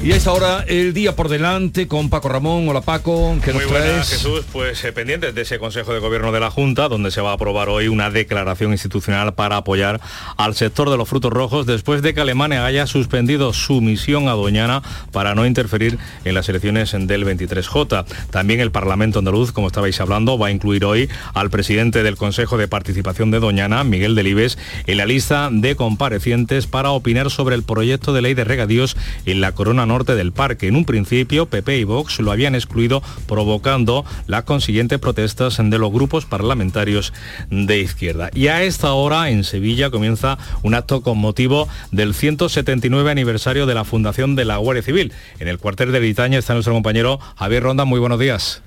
[0.00, 2.68] Y a esta hora el día por delante con Paco Ramón.
[2.68, 4.08] Hola Paco, ¿qué Muy nos buenas, traes?
[4.10, 4.44] Jesús.
[4.52, 7.34] Pues eh, pendientes de ese Consejo de Gobierno de la Junta, donde se va a
[7.34, 10.00] aprobar hoy una declaración institucional para apoyar
[10.36, 14.32] al sector de los frutos rojos después de que Alemania haya suspendido su misión a
[14.32, 18.06] Doñana para no interferir en las elecciones del 23J.
[18.30, 22.56] También el Parlamento andaluz, como estabais hablando, va a incluir hoy al presidente del Consejo
[22.56, 27.64] de Participación de Doñana, Miguel Delibes, en la lista de comparecientes para opinar sobre el
[27.64, 30.68] proyecto de ley de regadíos en la corona norte del parque.
[30.68, 35.90] En un principio, PP y Vox lo habían excluido, provocando las consiguientes protestas de los
[35.90, 37.12] grupos parlamentarios
[37.50, 38.30] de izquierda.
[38.34, 43.74] Y a esta hora, en Sevilla, comienza un acto con motivo del 179 aniversario de
[43.74, 45.12] la fundación de la Guardia Civil.
[45.40, 47.84] En el cuartel de Britaña está nuestro compañero Javier Ronda.
[47.84, 48.62] Muy buenos días.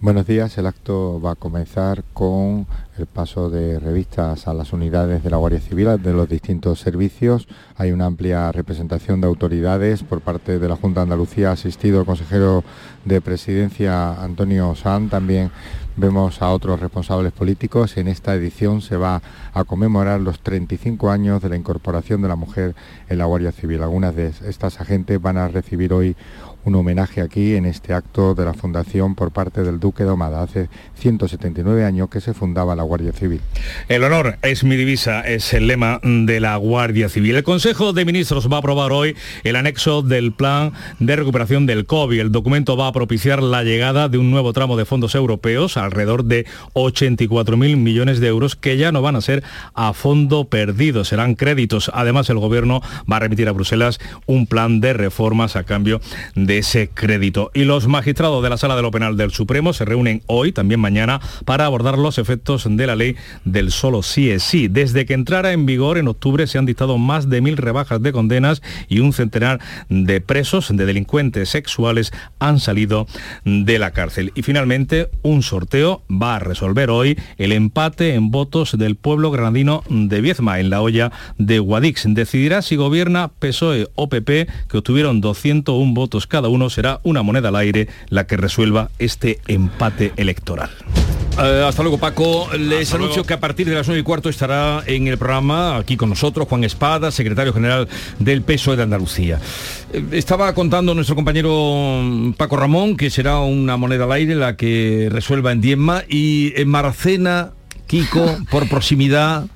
[0.00, 5.24] Buenos días, el acto va a comenzar con el paso de revistas a las unidades
[5.24, 7.48] de la Guardia Civil de los distintos servicios.
[7.76, 12.06] Hay una amplia representación de autoridades por parte de la Junta de Andalucía, asistido el
[12.06, 12.62] consejero
[13.04, 15.50] de Presidencia Antonio San, también
[15.96, 17.96] vemos a otros responsables políticos.
[17.96, 19.20] En esta edición se va
[19.52, 22.76] a conmemorar los 35 años de la incorporación de la mujer
[23.08, 23.82] en la Guardia Civil.
[23.82, 26.14] Algunas de estas agentes van a recibir hoy
[26.64, 30.42] un homenaje aquí en este acto de la fundación por parte del Duque de Omada.
[30.42, 33.40] Hace 179 años que se fundaba la Guardia Civil.
[33.88, 37.36] El honor es mi divisa, es el lema de la Guardia Civil.
[37.36, 41.86] El Consejo de Ministros va a aprobar hoy el anexo del plan de recuperación del
[41.86, 42.20] COVID.
[42.20, 46.24] El documento va a propiciar la llegada de un nuevo tramo de fondos europeos, alrededor
[46.24, 49.42] de 84.000 millones de euros, que ya no van a ser
[49.74, 51.90] a fondo perdido, serán créditos.
[51.94, 56.00] Además, el Gobierno va a remitir a Bruselas un plan de reformas a cambio
[56.34, 57.50] de ese crédito.
[57.52, 60.80] Y los magistrados de la Sala de lo Penal del Supremo se reúnen hoy, también
[60.80, 64.68] mañana, para abordar los efectos de la ley del solo sí es sí.
[64.68, 68.12] Desde que entrara en vigor en octubre se han dictado más de mil rebajas de
[68.12, 73.06] condenas y un centenar de presos, de delincuentes sexuales, han salido
[73.44, 74.32] de la cárcel.
[74.34, 79.82] Y finalmente, un sorteo va a resolver hoy el empate en votos del pueblo granadino
[79.88, 82.04] de Viezma, en la olla de Guadix.
[82.06, 86.70] Decidirá si gobierna PSOE o PP, que obtuvieron 201 votos cada uno.
[86.70, 90.70] Será una moneda al aire la que resuelva este empate electoral.
[91.40, 92.48] Eh, hasta luego Paco.
[92.56, 93.26] Les Hasta anuncio luego.
[93.26, 96.48] que a partir de las 9 y cuarto estará en el programa aquí con nosotros
[96.48, 97.88] Juan Espada, secretario general
[98.18, 99.38] del PSOE de Andalucía.
[99.92, 104.56] Eh, estaba contando nuestro compañero mm, Paco Ramón que será una moneda al aire la
[104.56, 107.50] que resuelva en Diezma y en Maracena,
[107.86, 109.46] Kiko, por proximidad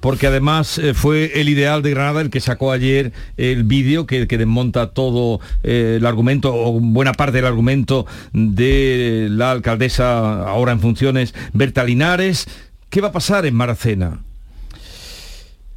[0.00, 4.26] porque además eh, fue el ideal de Granada el que sacó ayer el vídeo que,
[4.26, 10.72] que desmonta todo eh, el argumento o buena parte del argumento de la alcaldesa ahora
[10.72, 12.46] en funciones Berta Linares.
[12.90, 14.20] ¿Qué va a pasar en Maracena?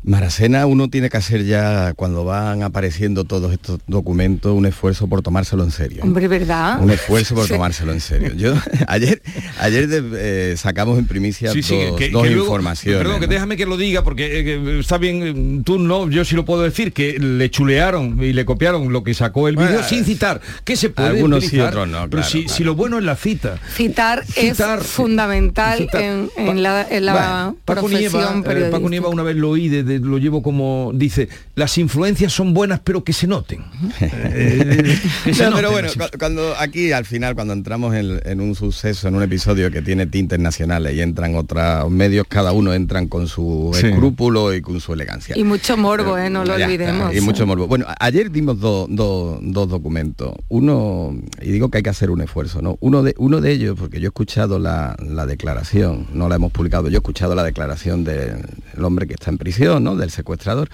[0.01, 5.21] Maracena uno tiene que hacer ya, cuando van apareciendo todos estos documentos, un esfuerzo por
[5.21, 6.03] tomárselo en serio.
[6.03, 6.81] Hombre, ¿verdad?
[6.81, 7.53] Un esfuerzo por Sí.
[7.53, 8.31] tomárselo en serio.
[8.33, 8.53] Yo
[8.87, 9.21] ayer
[9.59, 13.01] ayer de- eh, sacamos en primicia Sí, sí, dos, que- dos que luego- informaciones.
[13.03, 15.21] Perdón, que déjame que lo diga, porque eh, que está bien,
[15.59, 19.03] eh, tú no, yo sí lo puedo decir, que le chulearon y le copiaron lo
[19.03, 20.39] que sacó el vídeo Bueno, sin citar.
[20.63, 21.69] ¿Qué se puede algunos sí, utilizar?
[21.73, 22.55] otros no, Pero si, claro.
[22.55, 23.57] si lo bueno es la cita.
[23.75, 26.01] Citar, Citar, es fundamental citar.
[26.01, 28.89] en, en la, en la Bueno, Paco Nieva, profesión Paco.
[28.89, 32.79] Nieva una vez lo oí, de- de- lo llevo como, dice, las influencias son buenas
[32.83, 33.63] pero que se noten.
[34.01, 38.19] Eh, que se No, noten pero bueno, cu- cuando aquí al final, cuando entramos en,
[38.25, 42.51] en un suceso, en un episodio que tiene tintes nacionales y entran otros medios, cada
[42.51, 43.87] uno entran con su Sí.
[43.87, 45.37] escrúpulo y con su elegancia.
[45.37, 46.29] Y mucho morbo, ¿eh?
[46.29, 47.15] no lo está, olvidemos.
[47.15, 47.67] Y mucho morbo.
[47.67, 50.33] Bueno, ayer dimos do- do- dos documentos.
[50.49, 52.77] Uno, y digo que hay que hacer un esfuerzo, ¿no?
[52.81, 56.51] Uno de, uno de ellos, porque yo he escuchado la, la declaración, no la hemos
[56.51, 58.37] publicado, yo he escuchado la declaración del
[58.77, 59.95] el hombre que está en prisión, ¿no?
[59.95, 60.69] Del secuestrador.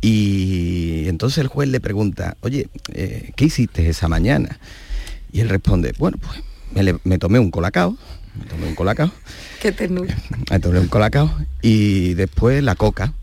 [0.00, 4.58] Y entonces el juez le pregunta, oye, eh, ¿qué hiciste esa mañana?
[5.32, 6.40] Y él responde, bueno, pues
[6.74, 7.96] me, le- me tomé un colacao,
[8.38, 9.10] me tomé un colacao,
[9.60, 10.16] Qué ternura.
[10.50, 11.30] me tomé un colacao
[11.62, 13.14] y después la coca.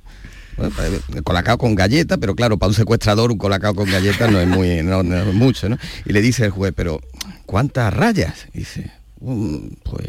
[0.58, 4.40] Bueno, pues, colacao con galleta, pero claro, para un secuestrador un colacao con galleta no
[4.40, 5.78] es muy no, no es mucho, ¿no?
[6.06, 7.02] Y le dice el juez, pero
[7.46, 8.48] ¿cuántas rayas?
[8.54, 10.08] Y dice, "Mm, pues,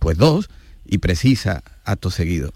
[0.00, 0.48] pues dos,
[0.86, 2.52] y precisa acto seguido,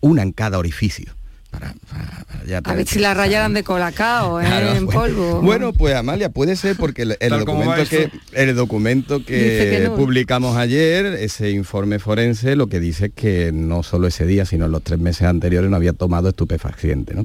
[0.00, 1.12] una en cada orificio.
[1.58, 4.44] Para, para- para ya A ver si la rayaran de colacao, ¿eh?
[4.44, 5.00] Claro, en bueno.
[5.00, 5.40] polvo.
[5.40, 9.96] Bueno, pues Amalia, puede ser porque el, documento que el documento que, que no.
[9.96, 14.66] publicamos ayer, ese informe forense, lo que dice es que no solo ese día, sino
[14.66, 17.14] en los tres meses anteriores no había tomado estupefaciente.
[17.14, 17.24] ¿no?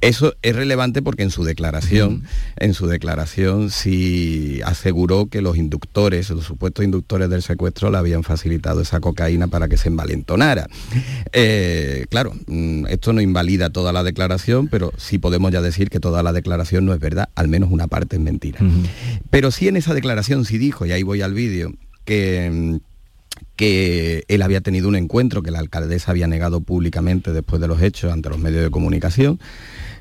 [0.00, 2.24] Eso es relevante porque en su declaración,
[2.56, 8.22] en su declaración sí aseguró que los inductores, los supuestos inductores del secuestro le habían
[8.22, 10.68] facilitado esa cocaína para que se envalentonara.
[11.32, 16.00] Eh, claro, mm, esto no invalida toda la declaración, pero sí podemos ya decir que
[16.00, 18.60] toda la declaración no es verdad, al menos una parte es mentira.
[19.30, 21.72] Pero sí en esa declaración sí dijo, y ahí voy al vídeo,
[22.04, 22.80] que
[23.56, 27.80] que él había tenido un encuentro que la alcaldesa había negado públicamente después de los
[27.82, 29.40] hechos ante los medios de comunicación,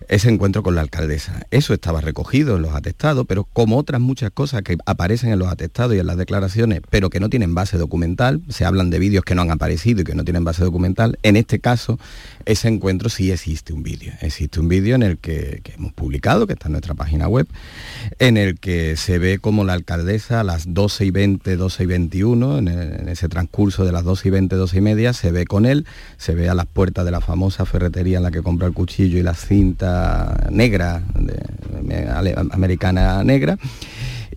[0.09, 1.45] ese encuentro con la alcaldesa.
[1.51, 5.51] Eso estaba recogido en los atestados, pero como otras muchas cosas que aparecen en los
[5.51, 9.23] atestados y en las declaraciones, pero que no tienen base documental, se hablan de vídeos
[9.23, 11.99] que no han aparecido y que no tienen base documental, en este caso
[12.45, 14.13] ese encuentro sí existe un vídeo.
[14.21, 17.47] Existe un vídeo en el que, hemos publicado, que está en nuestra página web,
[18.19, 21.85] en el que se ve como la alcaldesa a las 12 y 20, 12 y
[21.85, 25.45] 21, en, en ese transcurso de las 12 y 20, 12 y media, se ve
[25.45, 25.85] con él,
[26.17, 29.17] se ve a las puertas de la famosa ferretería en la que compra el cuchillo
[29.17, 29.33] y la
[30.49, 31.01] negra,
[32.51, 33.57] americana negra,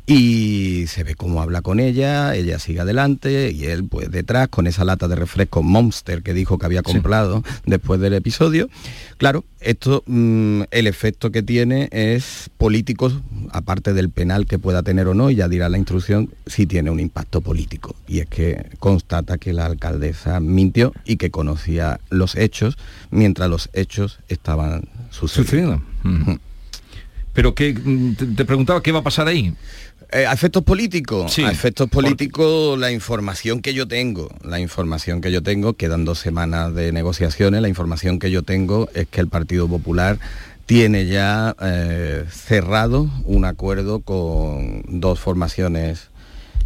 [0.07, 4.69] y se ve cómo habla con ella, ella sigue adelante y él pues detrás con
[4.69, 8.69] esa lata de refresco Monster que dijo que había comprado después del episodio.
[9.19, 13.11] Claro, esto mm, el efecto que tiene es político,
[13.51, 16.91] aparte del penal que pueda tener o no, y ya dirá la instrucción, sí tiene
[16.91, 17.97] un impacto político.
[18.07, 22.79] Y es que constata que la alcaldesa mintió y que conocía los hechos
[23.11, 25.83] mientras los hechos estaban sucediendo.
[27.33, 29.53] Pero que mm, te preguntaba qué va a pasar ahí.
[30.13, 35.33] Eh, a efectos políticos, a efectos políticos, la información que yo tengo, la información que
[35.33, 39.27] yo tengo, quedan dos semanas de negociaciones, la información que yo tengo es que el
[39.27, 40.19] Partido Popular
[40.65, 46.09] tiene ya eh, cerrado un acuerdo con dos formaciones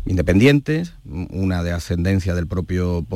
[0.05, 3.07] independientes, una de ascendencia del propio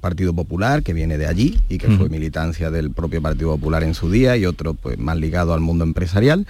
[0.00, 3.94] Partido Popular, que viene de allí y que fue militancia del propio Partido Popular en
[3.94, 6.46] su día, y otro pues, más ligado al mundo empresarial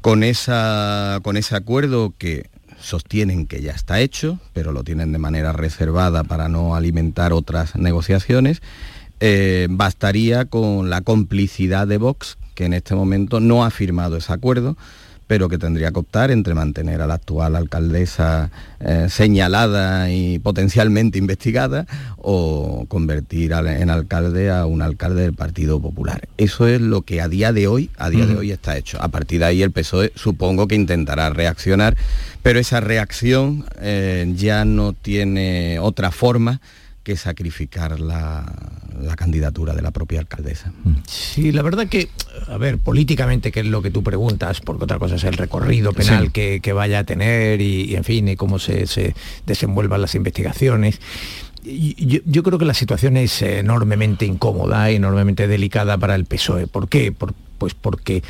[0.00, 2.48] con, esa, con ese acuerdo que
[2.80, 7.76] sostienen que ya está hecho, pero lo tienen de manera reservada para no alimentar otras
[7.76, 8.62] negociaciones,
[9.20, 14.32] eh, bastaría con la complicidad de Vox, que en este momento no ha firmado ese
[14.32, 14.76] acuerdo,
[15.28, 21.18] pero que tendría que optar entre mantener a la actual alcaldesa eh, señalada y potencialmente
[21.18, 21.86] investigada
[22.16, 26.26] o convertir en alcalde a un alcalde del Partido Popular.
[26.38, 29.00] Eso es lo que a día de hoy, a día de hoy está hecho.
[29.00, 31.96] A partir de ahí el PSOE supongo que intentará reaccionar,
[32.42, 36.60] pero esa reacción eh, ya no tiene otra forma
[37.08, 38.44] que sacrificar la,
[39.16, 40.74] candidatura de la propia alcaldesa.
[41.06, 42.10] Sí, la verdad que,
[42.48, 45.94] a ver, políticamente, que es lo que tú preguntas, porque otra cosa es el recorrido
[45.94, 49.14] penal que, vaya a tener y, en fin, y cómo se,
[49.46, 51.00] desenvuelvan las investigaciones.
[51.64, 56.66] Yo, yo, creo que la situación es enormemente incómoda, enormemente delicada para el PSOE.
[56.66, 57.14] ¿Por qué?
[57.58, 58.22] pues porque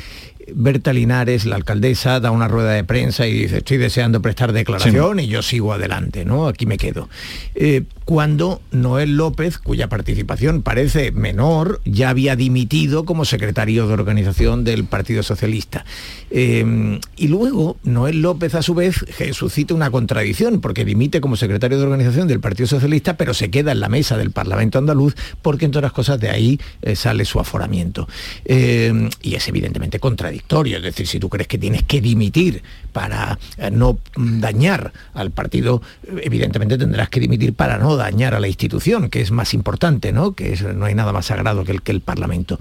[0.55, 5.19] Berta Linares, la alcaldesa, da una rueda de prensa y dice, estoy deseando prestar declaración
[5.19, 6.47] y yo sigo adelante, ¿no?
[6.47, 7.09] Aquí me quedo.
[7.55, 14.63] Eh, cuando Noel López, cuya participación parece menor, ya había dimitido como secretario de organización
[14.63, 15.85] del Partido Socialista.
[16.31, 21.77] Eh, y luego Noel López, a su vez, suscita una contradicción, porque dimite como secretario
[21.77, 25.13] de organización del Partido Socialista, pero se queda en la mesa del Parlamento andaluz,
[25.43, 28.07] porque entre otras cosas de ahí eh, sale su aforamiento.
[28.43, 33.69] y es evidentemente contradictorio es decir, si tú crees que tienes que dimitir para eh,
[33.71, 35.81] no dañar al partido,
[36.23, 40.33] evidentemente tendrás que dimitir para no dañar a la institución, que es más importante, ¿no?
[40.33, 42.59] Que no hay nada más sagrado que el, que el Parlamento.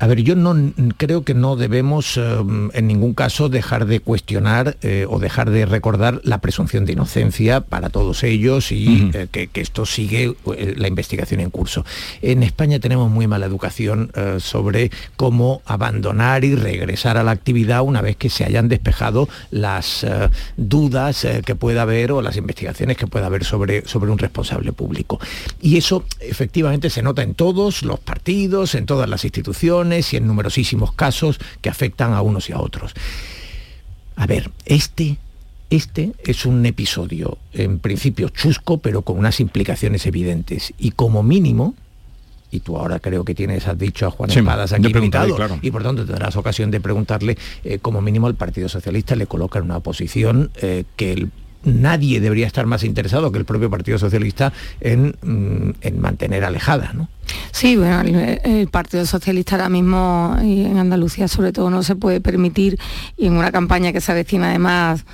[0.00, 2.22] A ver, yo no creo que no debemos eh,
[2.72, 7.60] en ningún caso dejar de cuestionar eh, o dejar de recordar la presunción de inocencia
[7.60, 11.84] para todos ellos y eh, que, esto sigue la investigación en curso.
[12.22, 18.00] En España tenemos muy mala educación sobre cómo abandonar y regresar a la actividad una
[18.00, 20.06] vez que se hayan despejado las
[20.56, 25.20] dudas que pueda haber o las investigaciones que pueda haber sobre, sobre un responsable público.
[25.60, 30.26] Y eso efectivamente se nota en todos los partidos, en todas las instituciones y en
[30.26, 32.92] numerosísimos casos que afectan a unos y a otros.
[34.16, 35.18] A ver, este
[35.70, 40.74] este es un episodio, en principio chusco, pero con unas implicaciones evidentes.
[40.78, 41.74] Y como mínimo,
[42.50, 45.84] y tú ahora creo que tienes, has dicho a Juan Espadas aquí invitado, y por
[45.84, 49.78] tanto tendrás ocasión de preguntarle, eh, como mínimo al Partido Socialista le coloca en una
[49.78, 51.30] posición eh, que el
[51.64, 57.08] nadie debería estar más interesado que el propio Partido Socialista en, mm, mantener alejada, ¿no?
[57.52, 62.78] Sí, bueno, el, Partido Socialista ahora mismo en Andalucía sobre todo no se puede permitir
[63.16, 65.04] y en una campaña que se avecina además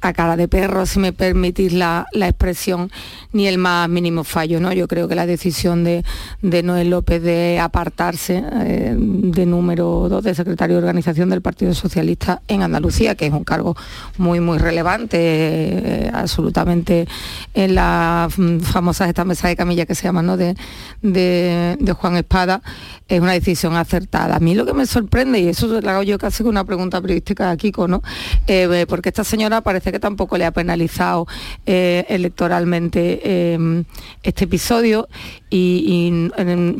[0.00, 2.90] a cara de perro, si me permitís la, expresión,
[3.32, 4.60] ni el más mínimo fallo.
[4.60, 4.72] ¿no?
[4.72, 6.04] Yo creo que la decisión de,
[6.42, 12.42] Noel López de apartarse eh, de número 2 de secretario de organización del Partido Socialista
[12.48, 13.76] en Andalucía, que es un cargo
[14.16, 17.06] muy, muy relevante, eh, absolutamente
[17.54, 18.28] en la
[18.62, 20.36] famosa esta mesa de camilla que se llama ¿no?
[20.36, 20.54] de,
[21.02, 22.62] de, Juan Espada,
[23.08, 24.36] es una decisión acertada.
[24.36, 27.00] A mí lo que me sorprende, y eso lo hago yo casi con una pregunta
[27.00, 28.02] periodística a Kiko, ¿no?
[28.46, 31.26] Eh, porque esta señora parece que tampoco le ha penalizado
[31.66, 33.84] eh, electoralmente eh,
[34.22, 35.08] este episodio
[35.50, 36.28] y,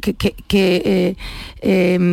[0.02, 1.16] que,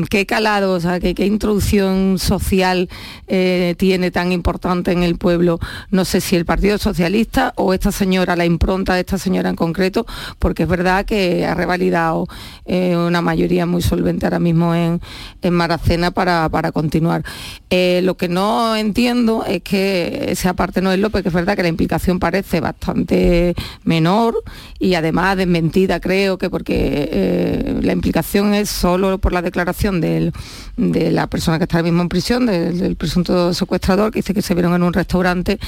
[0.09, 2.87] qué calado, o sea, qué introducción social
[3.27, 5.59] tiene tan importante en el pueblo.
[5.91, 9.57] No sé si el Partido Socialista o esta señora, la impronta de esta señora en
[9.57, 10.05] concreto,
[10.39, 12.27] porque es verdad que ha revalidado
[12.65, 15.01] una mayoría muy solvente ahora mismo en,
[15.41, 17.23] en Maracena para, para continuar.
[17.69, 21.63] lo que no entiendo es que esa parte no es López, que es verdad que
[21.63, 24.43] la implicación parece bastante menor
[24.77, 30.31] y además desmentida creo que porque eh, la implicación es solo por la declaración de
[30.77, 34.53] la persona que está ahora mismo en prisión, del, presunto secuestrador, que dice que se
[34.53, 35.59] vieron en un restaurante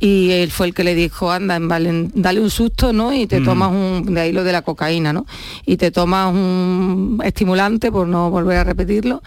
[0.00, 3.12] y él fue el que le dijo, anda, dale un susto, ¿no?
[3.12, 3.44] Y te mm.
[3.44, 5.24] tomas un, de ahí lo de la cocaína, ¿no?
[5.64, 9.22] Y te tomas un estimulante, por no volver a repetirlo,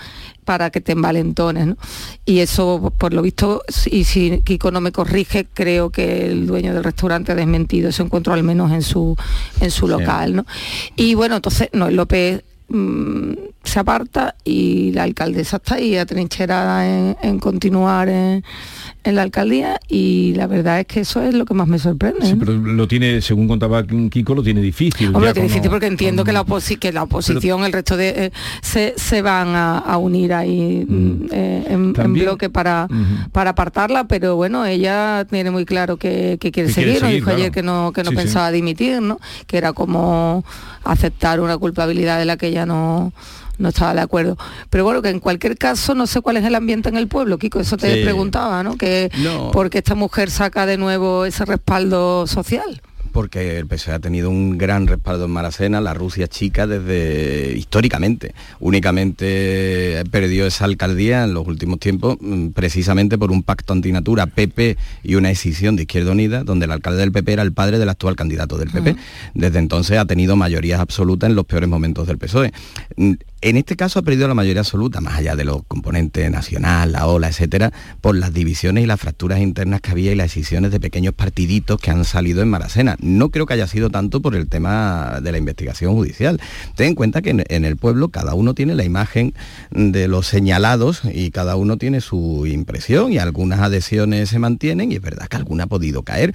[0.47, 1.67] para que te envalentones.
[1.67, 1.77] ¿no?
[2.25, 6.73] Y eso, por lo visto, y si Kiko no me corrige, creo que el dueño
[6.73, 9.17] del restaurante ha desmentido, se encontró al menos en su,
[9.59, 10.37] en su local.
[10.37, 10.45] ¿no?
[10.95, 13.33] Y bueno, entonces, no, López mm,
[13.67, 18.43] se aparta y la alcaldesa está ahí atrincherada en, en continuar en
[19.07, 22.25] en la alcaldía y la verdad es que eso es lo que más me sorprende.
[22.25, 25.07] Sí, pero lo tiene, según contaba Kiko, lo tiene difícil.
[25.07, 26.43] Hombre, lo tiene difícil porque entiendo que, la
[26.79, 28.09] que la oposición, el resto de...
[28.25, 32.87] Eh, se, van a, unir ahí mm, eh, en, bloque para,
[33.31, 37.93] para apartarla, pero bueno, ella tiene muy claro que, quiere seguir, dijo ayer que no,
[37.93, 39.19] que no pensaba dimitir, ¿no?
[39.47, 40.43] Que era como
[40.83, 43.13] aceptar una culpabilidad de la que ella no
[43.57, 44.37] no estaba de acuerdo.
[44.69, 47.37] Pero bueno, que en cualquier caso no sé cuál es el ambiente en el pueblo,
[47.37, 48.77] Kiko, eso te preguntaba, ¿no?
[48.77, 49.11] Que
[49.51, 52.81] porque esta mujer saca de nuevo ese respaldo social
[53.17, 58.35] porque el PSOE ha tenido un gran respaldo en Maracena, la Rusia chica desde históricamente.
[58.59, 64.77] Únicamente perdió esa alcaldía en los últimos tiempos mm, precisamente por un pacto antinatura PP
[65.01, 67.89] y una decisión de Izquierda Unida, donde el alcalde del PP era el padre del
[67.89, 68.95] actual candidato del PP.
[69.33, 72.53] Desde entonces ha tenido mayorías absolutas en los peores momentos del PSOE.
[73.37, 76.91] Mm, en este caso ha perdido la mayoría absoluta, más allá de los componentes nacional,
[76.91, 80.71] la ola, etcétera, por las divisiones y las fracturas internas que había y las decisiones
[80.71, 82.95] de pequeños partiditos que han salido en Maracena.
[82.99, 86.39] No creo que haya sido tanto por el tema de la investigación judicial.
[86.75, 89.33] Ten en cuenta que en, el pueblo cada uno tiene la imagen
[89.71, 94.95] de los señalados y cada uno tiene su impresión y algunas adhesiones se mantienen y
[94.95, 96.33] es verdad que alguna ha podido caer,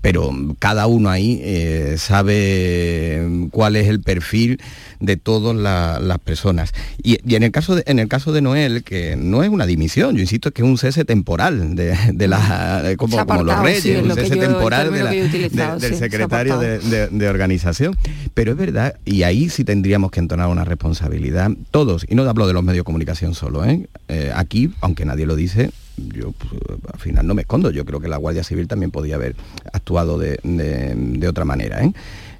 [0.00, 4.60] pero cada uno ahí eh, sabe cuál es el perfil
[5.04, 6.72] de todas las personas.
[7.02, 10.16] Y, en, el caso de, en el caso de Noel, que no es una dimisión,
[10.16, 14.92] yo insisto que es un cese temporal de, la, como, los reyes, un cese temporal
[14.92, 17.96] del secretario de, organización.
[18.34, 22.46] Pero es verdad, y ahí sí tendríamos que entonar una responsabilidad, todos, y no hablo
[22.46, 23.88] de los medios de comunicación solo, ¿eh?
[24.08, 26.52] Eh, aquí, aunque nadie lo dice, yo pues,
[26.92, 29.36] al final no me escondo, yo creo que la Guardia Civil también podía haber
[29.84, 31.84] actuado de, otra manera.
[31.84, 31.92] ¿eh?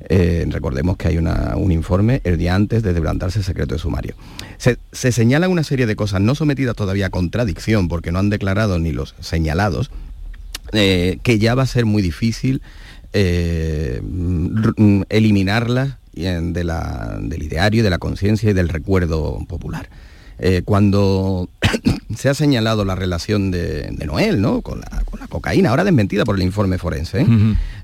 [0.08, 4.14] Eh, recordemos que hay un informe el día antes de levantarse el secreto de sumario.
[4.58, 8.78] Se, señalan una serie de cosas no sometidas todavía a contradicción, porque no han declarado
[8.78, 9.90] ni los señalados,
[10.72, 12.62] eh, que ya va a ser muy difícil
[13.12, 14.00] eh,
[15.08, 19.88] eliminarlas de la, del ideario, de la conciencia y del recuerdo popular.
[20.64, 21.48] cuando
[22.16, 24.62] se ha señalado la relación de, Noel ¿no?
[24.62, 27.26] con, la, cocaína, ahora desmentida por el informe forense,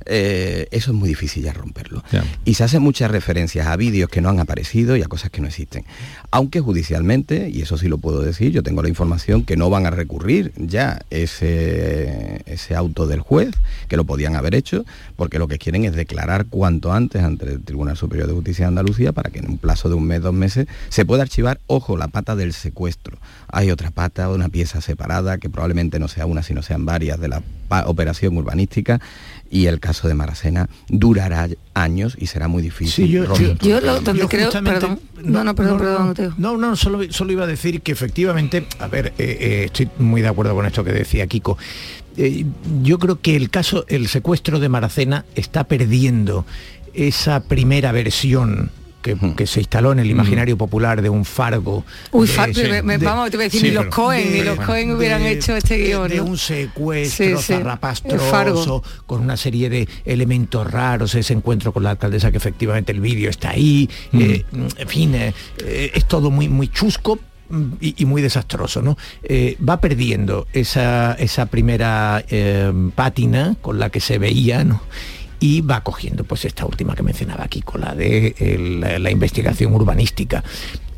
[0.07, 2.03] eh, eso es muy difícil ya romperlo.
[2.45, 5.41] Y se hacen muchas referencias a vídeos que no han aparecido y a cosas que
[5.41, 5.85] no existen.
[6.31, 9.87] Aunque judicialmente, y eso sí lo puedo decir, yo tengo la información que no van
[9.87, 13.51] a recurrir ya ese, ese auto del juez,
[13.89, 14.85] que lo podían haber hecho,
[15.17, 18.69] porque lo que quieren es declarar cuanto antes ante el Tribunal Superior de Justicia de
[18.69, 21.97] Andalucía para que en un plazo de un mes, dos meses, se pueda archivar, ojo,
[21.97, 23.19] la pata del secuestro.
[23.49, 27.29] Hay otra pata, una pieza separada, que probablemente no sea una, sino sean varias de
[27.29, 27.43] la
[27.87, 29.01] operación urbanística
[29.51, 33.07] y el caso de Maracena durará años y será muy difícil.
[33.07, 37.49] Sí, yo, lo, creo, perdón, no, no, perdón, perdón, no, no, solo, solo iba a
[37.49, 41.27] decir que efectivamente, a ver, eh, eh, estoy muy de acuerdo con esto que decía
[41.27, 41.59] Kiko.
[42.17, 42.45] Eh,
[42.83, 46.47] yo creo que el caso, el secuestro de Maracena está perdiendo
[46.95, 51.85] esa primera versión que, se instaló en el imaginario popular de un Fargo.
[52.13, 52.29] Uy,
[53.01, 56.09] vamos, te voy a decir, ni los Cohen, ni los Cohen hubieran hecho este guion.
[56.09, 62.31] De, un secuestro zarrapastroso, con una serie de elementos raros, ese encuentro con la alcaldesa,
[62.31, 66.69] que efectivamente el vídeo está ahí, eh, en fin, eh, eh, es todo muy, muy
[66.69, 67.19] chusco,
[67.81, 68.97] y, muy desastroso, ¿no?
[69.69, 72.25] va perdiendo esa, esa primera
[72.95, 74.81] pátina con la que se veía, ¿no?
[75.41, 80.45] Y va cogiendo pues esta última que mencionaba aquí, con la de la investigación urbanística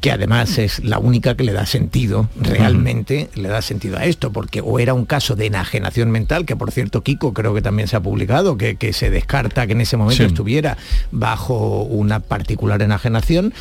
[0.02, 4.32] que además es la única que le da sentido, realmente le da sentido a esto,
[4.32, 7.86] porque o era un caso de enajenación mental, que por cierto Kiko creo que también
[7.86, 10.76] se ha publicado, que, se descarta que en ese momento estuviera
[11.12, 13.54] bajo una particular enajenación.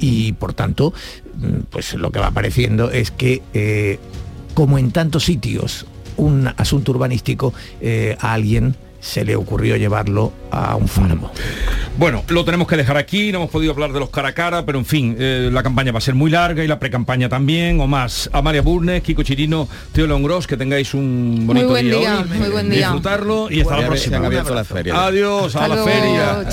[0.00, 0.92] y, por tanto,
[1.70, 4.00] pues lo que va apareciendo es que eh,
[4.54, 10.76] como en tantos sitios un asunto urbanístico, eh, a alguien se le ocurrió llevarlo a
[10.76, 11.32] un fármaco.
[11.98, 14.64] Bueno, lo tenemos que dejar aquí, no hemos podido hablar de los cara a cara,
[14.64, 17.80] pero en fin, eh, la campaña va a ser muy larga y la pre-campaña también,
[17.80, 18.30] o más.
[18.32, 22.70] Amalia Burnes, Kiko Chirino, Teo Longros, que tengáis un bonito muy buen día, muy buen
[22.70, 22.78] día.
[22.78, 25.04] disfrutarlo y hasta la próxima.
[25.04, 26.44] Adiós, a la feria.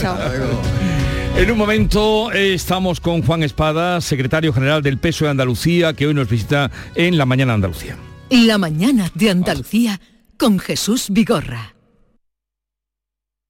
[1.38, 6.08] En un momento eh, estamos con Juan Espada, secretario general del Peso de Andalucía, que
[6.08, 7.96] hoy nos visita en la Mañana de Andalucía.
[8.32, 10.02] La Mañana de Andalucía
[10.38, 11.79] con Jesús Vigorra.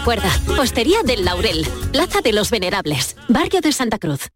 [0.00, 4.30] Recuerda, Hostería del Laurel, Plaza de los Venerables, Barrio de Santa Cruz.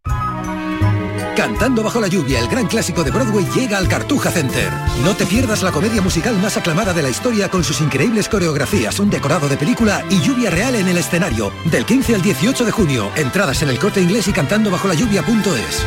[1.35, 4.71] Cantando bajo la lluvia, el gran clásico de Broadway llega al Cartuja Center.
[5.03, 9.01] No te pierdas la comedia musical más aclamada de la historia con sus increíbles coreografías,
[9.01, 11.51] un decorado de película y lluvia real en el escenario.
[11.65, 13.11] Del 15 al 18 de junio.
[13.17, 15.87] Entradas en el corte inglés y cantando bajo la lluvia.es.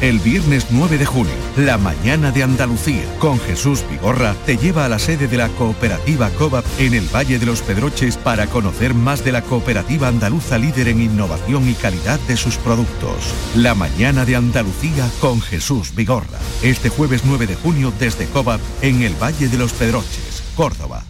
[0.00, 4.88] El viernes 9 de junio, la mañana de Andalucía, con Jesús Vigorra, te lleva a
[4.88, 9.22] la sede de la cooperativa COVAP en el Valle de los Pedroches para conocer más
[9.26, 13.34] de la cooperativa andaluza líder en innovación y calidad de sus productos.
[13.54, 16.38] La mañana de Andalucía con Jesús Vigorra.
[16.62, 21.09] Este jueves 9 de junio desde COVAP en el Valle de los Pedroches, Córdoba.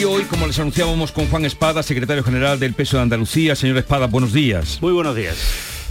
[0.00, 3.54] Y hoy, como les anunciábamos con Juan Espada, secretario general del Peso de Andalucía.
[3.54, 4.78] Señor Espada, buenos días.
[4.80, 5.36] Muy buenos días.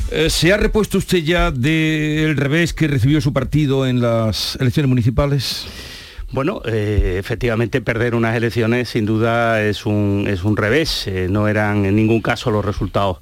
[0.10, 4.89] Eh, ¿Se ha repuesto usted ya del revés que recibió su partido en las elecciones
[4.89, 5.67] municipales?
[6.32, 11.06] Bueno, eh, efectivamente perder unas elecciones sin duda es un, es un revés.
[11.06, 13.19] Eh, no eran en ningún caso los resultados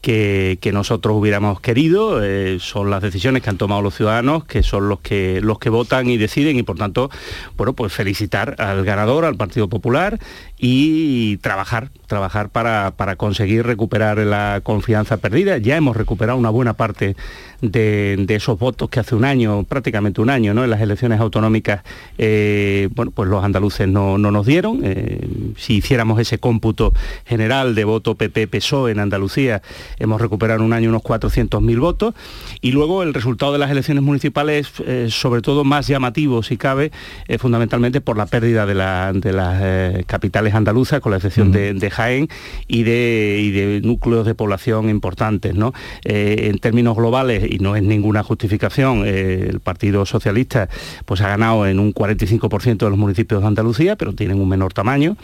[0.00, 2.22] que, nosotros hubiéramos querido.
[2.22, 5.70] Eh, son las decisiones que han tomado los ciudadanos, que son los que, los que
[5.70, 7.10] votan y deciden y por tanto,
[7.56, 10.18] bueno, pues felicitar al ganador, al Partido Popular
[10.58, 15.58] y trabajar, trabajar para, para conseguir recuperar la confianza perdida.
[15.58, 17.16] Ya hemos recuperado una buena parte
[17.60, 20.64] de, esos votos que hace un año, prácticamente un año, ¿no?
[20.64, 21.82] en las elecciones autonómicas,
[22.18, 24.80] eh, bueno, pues los andaluces no, nos dieron.
[24.82, 26.92] Eh, si hiciéramos ese cómputo
[27.26, 29.62] general de voto PP-PSOE en Andalucía,
[29.98, 32.14] hemos recuperado un año unos 400.000 votos.
[32.60, 36.90] Y luego el resultado de las elecciones municipales, eh, sobre todo más llamativo, si cabe,
[37.38, 42.28] fundamentalmente por la pérdida de, las capitales andaluzas, con la excepción de, Jaén,
[42.66, 45.54] y de, de, núcleos de población importantes.
[45.54, 45.72] ¿no?
[46.04, 50.68] en términos globales, y no es ninguna justificación, eh, el Partido Socialista
[51.04, 54.72] pues ha ganado en un 45% de los municipios de Andalucía, pero tienen un menor
[54.72, 55.16] tamaño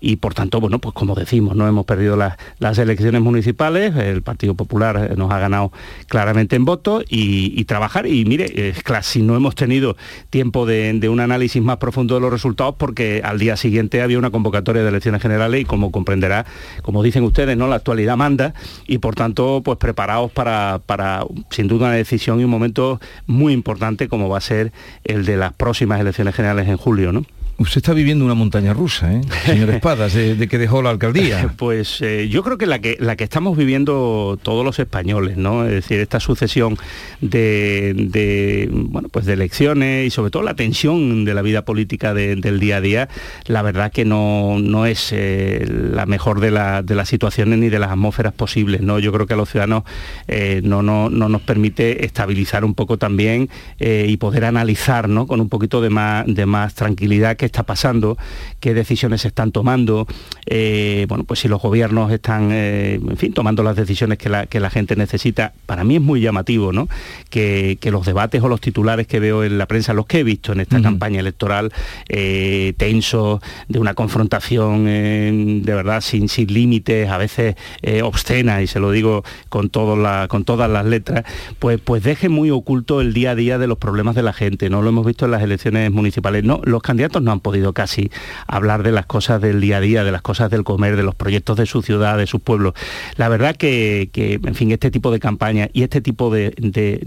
[0.00, 4.54] y por tanto, bueno, pues como decimos, no hemos perdido las, elecciones municipales, el Partido
[4.54, 5.72] Popular eh, nos ha ganado
[6.08, 8.82] claramente en votos y, trabajar y mire, es
[9.16, 9.96] no hemos tenido
[10.30, 14.30] tiempo de, un análisis más profundo de los resultados porque al día siguiente había una
[14.30, 16.46] convocatoria de elecciones generales y como comprenderá,
[16.82, 17.66] como dicen ustedes, ¿no?
[17.66, 18.54] La actualidad manda
[18.86, 23.52] y por tanto, pues preparados para, para sin duda una decisión y un momento muy
[23.52, 24.72] importante como va a ser
[25.04, 27.12] el de las próximas elecciones generales en julio.
[27.12, 27.24] ¿no?
[27.56, 29.20] Usted está viviendo una montaña rusa, ¿eh?
[29.46, 31.52] señor Espadas, de, que dejó la alcaldía.
[31.64, 35.64] Pues eh, yo creo que la, que la que estamos viviendo todos los españoles, ¿no?
[35.64, 36.76] Es decir, esta sucesión
[37.20, 42.60] de, bueno, pues de elecciones y sobre todo la tensión de la vida política del
[42.60, 43.08] día a día,
[43.46, 46.50] la verdad que no, no es eh, la mejor de,
[46.84, 48.98] de, las situaciones ni de las atmósferas posibles, ¿no?
[48.98, 49.84] Yo creo que a los ciudadanos
[50.62, 55.26] no, no, no, nos permite estabilizar un poco también y poder analizar, ¿no?
[55.26, 58.16] Con un poquito de más, de más tranquilidad está pasando,
[58.60, 60.06] qué decisiones se están tomando,
[60.46, 64.46] eh, bueno, pues si los gobiernos están, eh, en fin, tomando las decisiones que la,
[64.46, 65.52] que la, gente necesita.
[65.66, 66.88] Para mí es muy llamativo, ¿no?
[67.30, 70.50] Que, los debates o los titulares que veo en la prensa, los que he visto
[70.52, 71.72] en esta campaña electoral,
[72.08, 77.54] eh, tensos, de una confrontación de verdad sin, sin límites, a veces
[78.02, 81.24] obscena, y se lo digo con, todo la, con todas las letras,
[81.60, 84.70] pues, pues deje muy oculto el día a día de los problemas de la gente.
[84.70, 86.44] No lo hemos visto en las elecciones municipales.
[86.44, 88.10] No, los candidatos no han podido casi
[88.46, 91.14] hablar de las cosas del día a día, de las cosas del comer, de los
[91.14, 92.74] proyectos de su ciudad, de sus pueblos.
[93.16, 96.54] La verdad que, en fin, este tipo de campaña y este tipo de,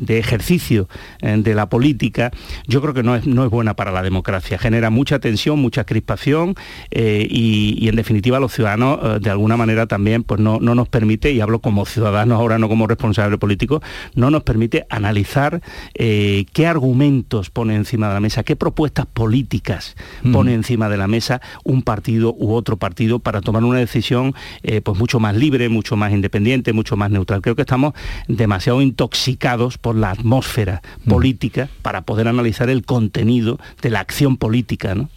[0.08, 0.88] ejercicio
[1.22, 2.32] eh, de la política,
[2.68, 4.58] yo creo que no es, no es buena para la democracia.
[4.58, 6.56] Genera mucha tensión, mucha crispación
[6.92, 10.90] eh, y, en definitiva los ciudadanos eh, de alguna manera también pues no, no nos
[10.90, 13.82] permite, y hablo como ciudadanos ahora, no como responsable político,
[14.16, 15.62] no nos permite analizar
[15.94, 19.96] qué argumentos pone encima de la mesa, qué propuestas políticas
[20.32, 24.82] pone encima de la mesa un partido u otro partido para tomar una decisión eh,
[24.82, 27.42] pues mucho más libre, mucho más independiente, mucho más neutral.
[27.42, 27.94] Creo que estamos
[28.28, 34.96] demasiado intoxicados por la atmósfera política para poder analizar el contenido de la acción política.
[34.96, 35.10] ¿no?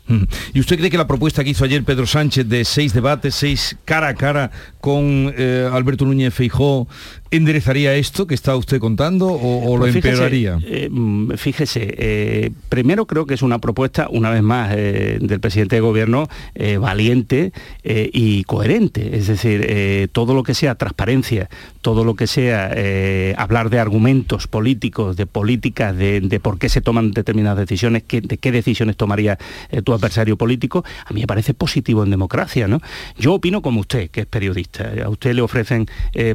[0.52, 3.76] ¿Y usted cree que la propuesta que hizo ayer Pedro Sánchez de seis debates, seis
[3.84, 6.88] cara a cara con eh, Alberto Núñez Feijó,
[7.30, 10.58] enderezaría esto que está usted contando o, lo pues empeoraría?
[10.62, 10.90] Eh,
[11.36, 16.78] fíjese, primero creo que es una propuesta, una vez más, del presidente de gobierno eh,
[16.78, 17.52] valiente
[17.84, 19.16] eh, y coherente.
[19.16, 21.48] Es decir, eh, todo lo que sea transparencia,
[21.80, 22.70] todo lo que sea
[23.36, 28.52] hablar de argumentos políticos, de políticas, de, por qué se toman determinadas decisiones, de qué
[28.52, 29.38] decisiones tomaría
[29.84, 32.68] tu adversario político, a mí me parece positivo en democracia.
[32.68, 32.80] ¿no?
[33.18, 34.92] Yo opino como usted, que es periodista.
[35.04, 35.86] A usted le ofrecen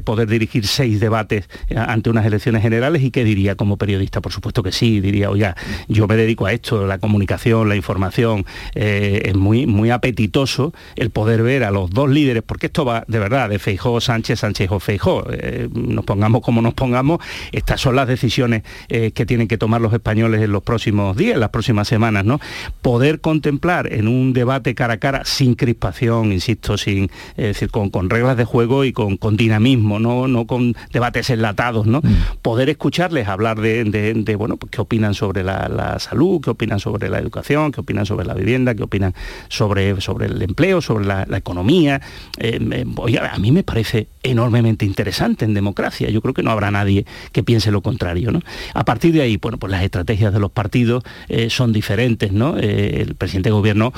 [0.04, 4.22] poder dirigir seis debates ante unas elecciones generales y qué diría como periodista.
[4.22, 5.56] Por supuesto que sí, diría, oiga,
[5.88, 8.46] yo me dedico a esto, la comunicación, la información,
[8.76, 13.04] eh, es muy, muy apetitoso el poder ver a los dos líderes, porque esto va
[13.08, 15.26] de verdad de Feijó, Sánchez, Sánchez o Feijó.
[15.32, 17.20] Eh, nos pongamos como nos pongamos,
[17.52, 21.34] estas son las decisiones eh, que tienen que tomar los españoles en los próximos días,
[21.34, 22.40] en las próximas semanas, ¿no?
[22.84, 28.38] Poder contemplar en un debate cara a cara, sin crispación, insisto, sin, decir, con, reglas
[28.38, 30.28] de juego y con, dinamismo, ¿no?
[30.28, 32.00] no con debates enlatados, ¿no?
[32.00, 32.38] Mm.
[32.42, 37.10] Poder escucharles hablar de, bueno, pues, qué opinan sobre la, la salud, qué opinan sobre
[37.10, 39.14] la educación, qué opinan sobre la vivienda qué opinan
[39.50, 42.02] sobre, sobre el empleo, sobre la, economía.
[42.38, 42.86] Eh,
[43.30, 46.10] a mí me parece enormemente interesante en democracia.
[46.10, 48.32] Yo creo que no habrá nadie que piense lo contrario.
[48.32, 48.42] ¿no?
[48.74, 52.32] A partir de ahí, bueno, pues las estrategias de los partidos eh, son diferentes.
[52.32, 52.58] ¿no?
[52.58, 53.94] Eh, el presidente de gobierno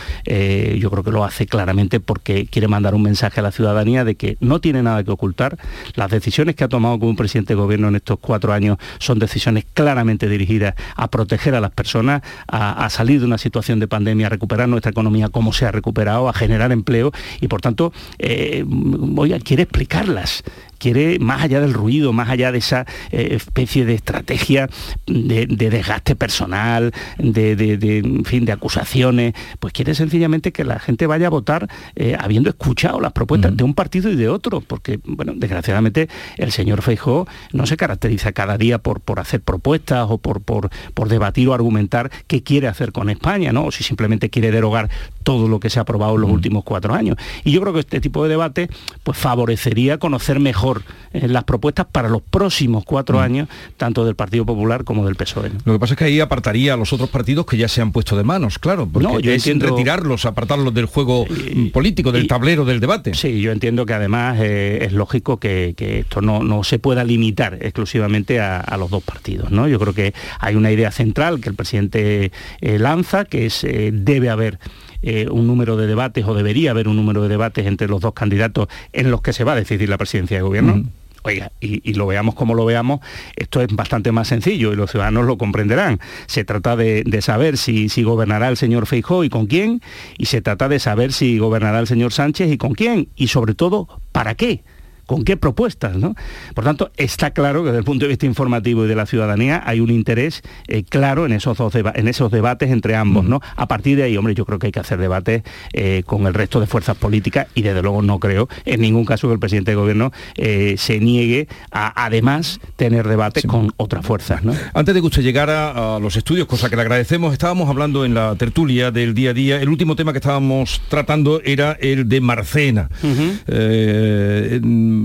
[0.78, 4.16] yo creo que lo hace claramente porque quiere mandar un mensaje a la ciudadanía de
[4.16, 5.58] que no tiene nada que ocultar.
[5.96, 9.66] Las decisiones que ha tomado como presidente de gobierno en estos cuatro años son decisiones
[9.74, 14.30] claramente dirigidas a proteger a las personas, a, salir de una situación de pandemia, a
[14.30, 19.34] recuperar nuestra economía como se ha recuperado, a generar empleo y por tanto eh, voy
[19.34, 20.44] a, quiere explicarlas
[20.78, 24.70] quiere más allá del ruido, más allá de esa eh, especie de estrategia
[25.06, 31.30] de, desgaste personal, de, fin, de acusaciones, pues quiere sencillamente que la gente vaya a
[31.30, 36.10] votar eh, habiendo escuchado las propuestas de un partido y de otro, porque, bueno, desgraciadamente
[36.38, 40.70] el señor Feijó no se caracteriza cada día por, por hacer propuestas o por, por,
[40.94, 43.66] por debatir o argumentar qué quiere hacer con España, ¿no?
[43.66, 44.90] O si simplemente quiere derogar
[45.24, 47.18] todo lo que se ha aprobado en los últimos cuatro años.
[47.44, 48.70] Y yo creo que este tipo de debate
[49.04, 50.67] pues favorecería conocer mejor
[51.14, 55.52] eh, las propuestas para los próximos cuatro años, tanto del Partido Popular como del PSOE.
[55.66, 57.92] Lo que pasa es que ahí apartaría a los otros partidos que ya se han
[57.92, 61.26] puesto de manos, claro, porque no, yo es retirarlos, apartarlos del juego
[61.74, 63.14] político, del tablero del debate.
[63.14, 67.58] Sí, yo entiendo que además eh, es lógico que, esto no, no, se pueda limitar
[67.62, 69.50] exclusivamente a, los dos partidos.
[69.52, 69.68] ¿no?
[69.68, 74.30] Yo creo que hay una idea central que el presidente eh, lanza, que es debe
[74.30, 74.60] haber
[75.02, 78.14] eh, un número de debates o debería haber un número de debates entre los dos
[78.14, 80.84] candidatos en los que se va a decidir la presidencia de gobierno.
[81.24, 83.02] Oiga, y, lo veamos como lo veamos,
[83.36, 86.00] esto es bastante más sencillo y los ciudadanos lo comprenderán.
[86.26, 89.82] Se trata de, saber si, si, gobernará el señor Feijó y con quién,
[90.18, 93.56] y se trata de saber si gobernará el señor Sánchez y con quién, y sobre
[93.56, 94.64] todo, ¿para qué?
[95.08, 95.96] Con qué propuestas.
[95.96, 96.16] ¿no?
[96.54, 99.64] Por tanto, está claro que desde el punto de vista informativo y de la ciudadanía
[99.66, 103.26] hay un interés eh, claro en esos, dos en esos debates entre ambos.
[103.26, 103.42] ¿no?
[103.56, 105.42] A partir de ahí, hombre, yo creo que hay que hacer debates
[105.74, 109.28] eh, con el resto de fuerzas políticas y desde luego no creo en ningún caso
[109.28, 114.44] que el presidente de gobierno eh, se niegue a además tener debates con otras fuerzas.
[114.44, 114.54] ¿no?
[114.74, 118.14] Antes de que usted llegara a los estudios, cosa que le agradecemos, estábamos hablando en
[118.14, 119.62] la tertulia del día a día.
[119.62, 122.90] El último tema que estábamos tratando era el de Marcena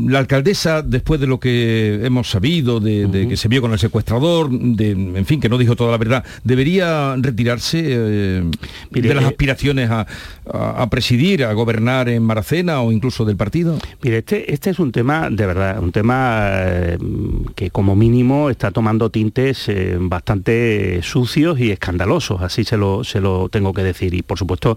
[0.08, 4.50] la alcaldesa, después de lo que hemos sabido, de, que se vio con el secuestrador,
[4.50, 8.50] de, en fin, que no dijo toda la verdad, ¿debería retirarse eh,
[8.90, 10.06] de las eh, aspiraciones a,
[10.90, 13.78] presidir, a gobernar en Maracena o incluso del partido?
[14.02, 16.98] Mire, este, este es un tema, de verdad, un tema eh,
[17.54, 23.48] que como mínimo está tomando tintes bastante sucios y escandalosos, así se lo, se lo
[23.48, 24.14] tengo que decir.
[24.14, 24.76] Y por supuesto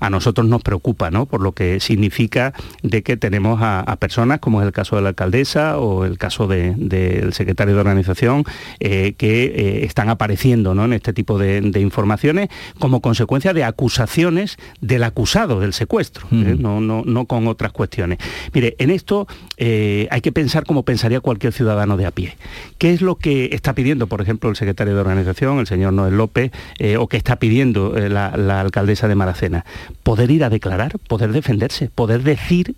[0.00, 1.26] a nosotros nos preocupa, ¿no?
[1.26, 2.52] Por lo que significa
[2.82, 6.46] de que tenemos a, a personas como el caso de la alcaldesa o el caso
[6.46, 8.44] del secretario de organización,
[8.80, 15.02] eh, que eh, están apareciendo en este tipo de, informaciones como consecuencia de acusaciones del
[15.04, 16.56] acusado del secuestro, ¿eh?
[16.58, 18.18] no, no, no, con otras cuestiones.
[18.52, 19.26] Mire, en esto
[19.58, 22.36] hay que pensar como pensaría cualquier ciudadano de a pie.
[22.78, 26.16] ¿Qué es lo que está pidiendo, por ejemplo, el secretario de organización, el señor Noel
[26.16, 26.50] López,
[26.98, 29.64] o que está pidiendo la, la alcaldesa de Maracena?
[30.02, 32.74] Poder ir a declarar, poder defenderse, poder decir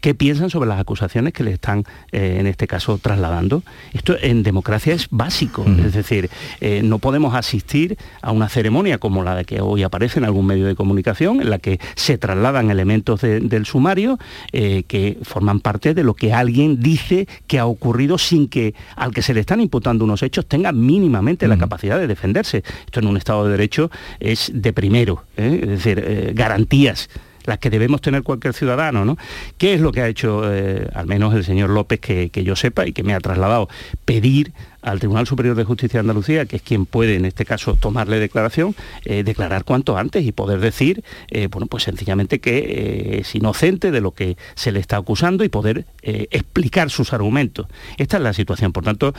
[0.00, 3.62] qué piensan sobre las acusaciones que le están, eh, en este caso, trasladando.
[3.92, 6.30] Esto en democracia es básico, es decir,
[6.60, 10.46] eh, no podemos asistir a una ceremonia como la de que hoy aparece en algún
[10.46, 14.18] medio de comunicación, en la que se trasladan elementos del sumario
[14.52, 19.12] eh, que forman parte de lo que alguien dice que ha ocurrido sin que al
[19.12, 22.62] que se le están imputando unos hechos tenga mínimamente la capacidad de defenderse.
[22.86, 27.08] Esto en un Estado de Derecho es de primero, es decir, garantías
[27.48, 29.16] las que debemos tener cualquier ciudadano, ¿no?
[29.56, 32.54] ¿Qué es lo que ha hecho, eh, al menos el señor López, que, que yo
[32.54, 33.68] sepa y que me ha trasladado?
[34.04, 37.74] Pedir al Tribunal Superior de Justicia de Andalucía, que es quien puede en este caso
[37.74, 43.18] tomarle declaración, eh, declarar cuanto antes y poder decir, eh, bueno, pues sencillamente que eh,
[43.20, 47.66] es inocente de lo que se le está acusando y poder explicar sus argumentos.
[47.98, 48.72] Esta es la situación.
[48.72, 49.12] Por tanto,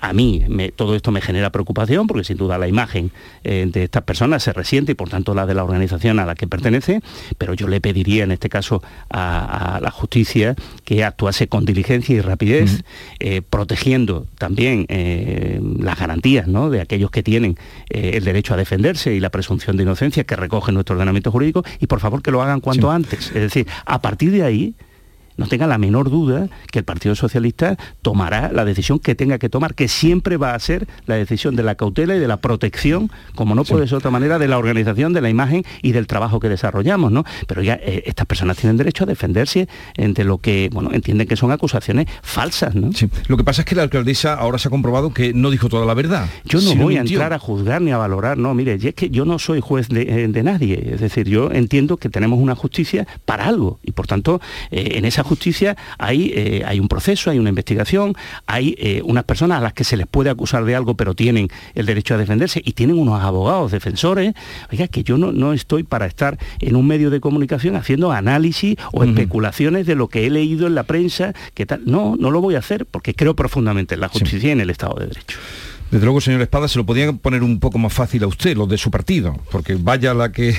[0.00, 3.12] a mí todo esto me genera preocupación porque sin duda la imagen
[3.44, 6.48] de estas personas se resiente y por tanto la de la organización a la que
[6.48, 7.00] pertenece,
[7.38, 12.20] pero yo le pediría en este caso a, la justicia que actuase con diligencia y
[12.20, 12.82] rapidez,
[13.48, 17.56] protegiendo también eh, las garantías de aquellos que tienen
[17.90, 21.64] eh, el derecho a defenderse y la presunción de inocencia que recoge nuestro ordenamiento jurídico
[21.80, 23.28] y por favor que lo hagan cuanto antes.
[23.28, 24.74] Es decir, a partir de ahí
[25.36, 29.48] no tenga la menor duda que el Partido Socialista tomará la decisión que tenga que
[29.48, 33.10] tomar, que siempre va a ser la decisión de la cautela y de la protección,
[33.34, 36.06] como no puede ser de otra manera, de la organización, de la imagen y del
[36.06, 37.24] trabajo que desarrollamos, ¿no?
[37.46, 41.36] Pero ya eh, estas personas tienen derecho a defenderse entre lo que, bueno, entienden que
[41.36, 42.90] son acusaciones falsas, ¿no?
[43.28, 45.86] Lo que pasa es que la alcaldesa ahora se ha comprobado que no dijo toda
[45.86, 46.28] la verdad.
[46.44, 49.24] Yo no voy a entrar a juzgar ni a valorar, no, mire, es que yo
[49.24, 53.46] no soy juez de, eh, nadie, es decir, yo entiendo que tenemos una justicia para
[53.46, 57.50] algo y por tanto eh, en esa justicia hay, eh, hay un proceso, hay una
[57.50, 58.14] investigación,
[58.46, 61.48] hay eh, unas personas a las que se les puede acusar de algo, pero tienen
[61.74, 64.34] el derecho a defenderse y tienen unos abogados defensores.
[64.72, 68.76] Oiga, que yo no, no estoy para estar en un medio de comunicación haciendo análisis
[68.92, 71.82] o especulaciones de lo que he leído en la prensa, que tal.
[71.84, 74.70] No, no lo voy a hacer porque creo profundamente en la justicia y en el
[74.70, 75.38] Estado de Derecho.
[75.90, 78.68] Desde luego, señor Espada, se lo podían poner un poco más fácil a usted, los
[78.68, 80.56] de su partido, porque vaya la que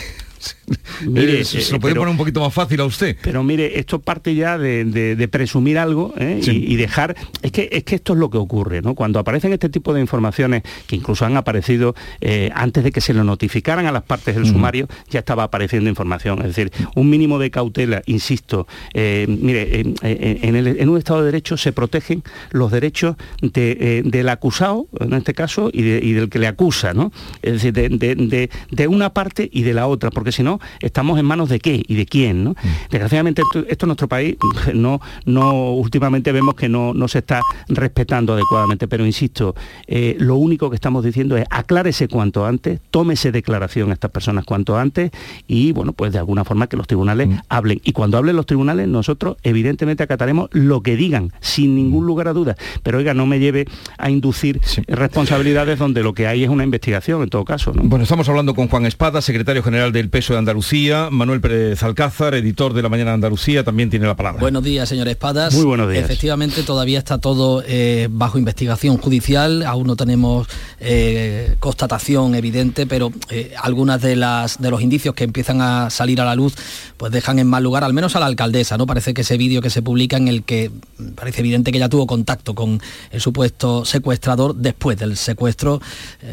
[1.05, 3.15] Mire, se, lo puede poner un poquito más fácil a usted.
[3.21, 6.39] Pero mire, esto parte ya de, presumir algo ¿eh?
[6.43, 7.15] y, dejar.
[7.41, 8.95] Es que, es que esto es lo que ocurre, ¿no?
[8.95, 13.13] Cuando aparecen este tipo de informaciones, que incluso han aparecido eh, antes de que se
[13.13, 16.39] lo notificaran a las partes del sumario, ya estaba apareciendo información.
[16.39, 18.67] Es decir, un mínimo de cautela, insisto.
[18.93, 25.33] Eh, mire, en, un Estado de Derecho se protegen los derechos del acusado, en este
[25.33, 27.11] caso, y, del que le acusa, ¿no?
[27.41, 31.49] Es decir, de, una parte y de la otra, porque si no, estamos en manos
[31.49, 32.51] de qué y de quién, ¿no?
[32.51, 32.89] Mm.
[32.89, 34.35] Desgraciadamente esto, en nuestro país
[34.73, 39.55] no, no últimamente vemos que no, no se está respetando adecuadamente, pero insisto,
[39.87, 44.45] eh, lo único que estamos diciendo es aclárese cuanto antes, tómese declaración a estas personas
[44.45, 45.11] cuanto antes
[45.47, 47.37] y bueno, pues de alguna forma que los tribunales mm.
[47.49, 47.81] hablen.
[47.83, 52.07] Y cuando hablen los tribunales, nosotros evidentemente acataremos lo que digan, sin ningún mm.
[52.07, 52.57] lugar a dudas.
[52.83, 53.65] Pero oiga, no me lleve
[53.97, 57.73] a inducir responsabilidades donde lo que hay es una investigación en todo caso.
[57.75, 62.33] Bueno, estamos hablando con Juan Espada, secretario general del Peso de Andalucía, Manuel Pérez Alcázar,
[62.33, 64.41] editor de La Mañana de Andalucía, también tiene la palabra.
[64.41, 65.53] Buenos días, señor Espadas.
[65.53, 66.03] Muy buenos días.
[66.03, 70.47] Efectivamente, todavía está todo eh, bajo investigación judicial, aún no tenemos
[70.79, 76.19] eh, constatación evidente, pero eh, algunas de las de los indicios que empiezan a salir
[76.19, 76.55] a la luz,
[76.97, 78.87] pues dejan en mal lugar, al menos a la alcaldesa, ¿no?
[78.87, 80.71] Parece que ese vídeo que se publica en el que
[81.13, 85.79] parece evidente que ya tuvo contacto con el supuesto secuestrador después del secuestro.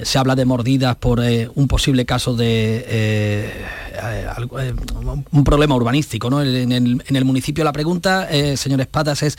[0.04, 1.20] se habla de mordidas por
[1.54, 3.73] un posible caso de
[5.32, 6.42] un problema urbanístico ¿no?
[6.42, 7.64] en, el, municipio.
[7.64, 9.36] La pregunta, señor Espadas, es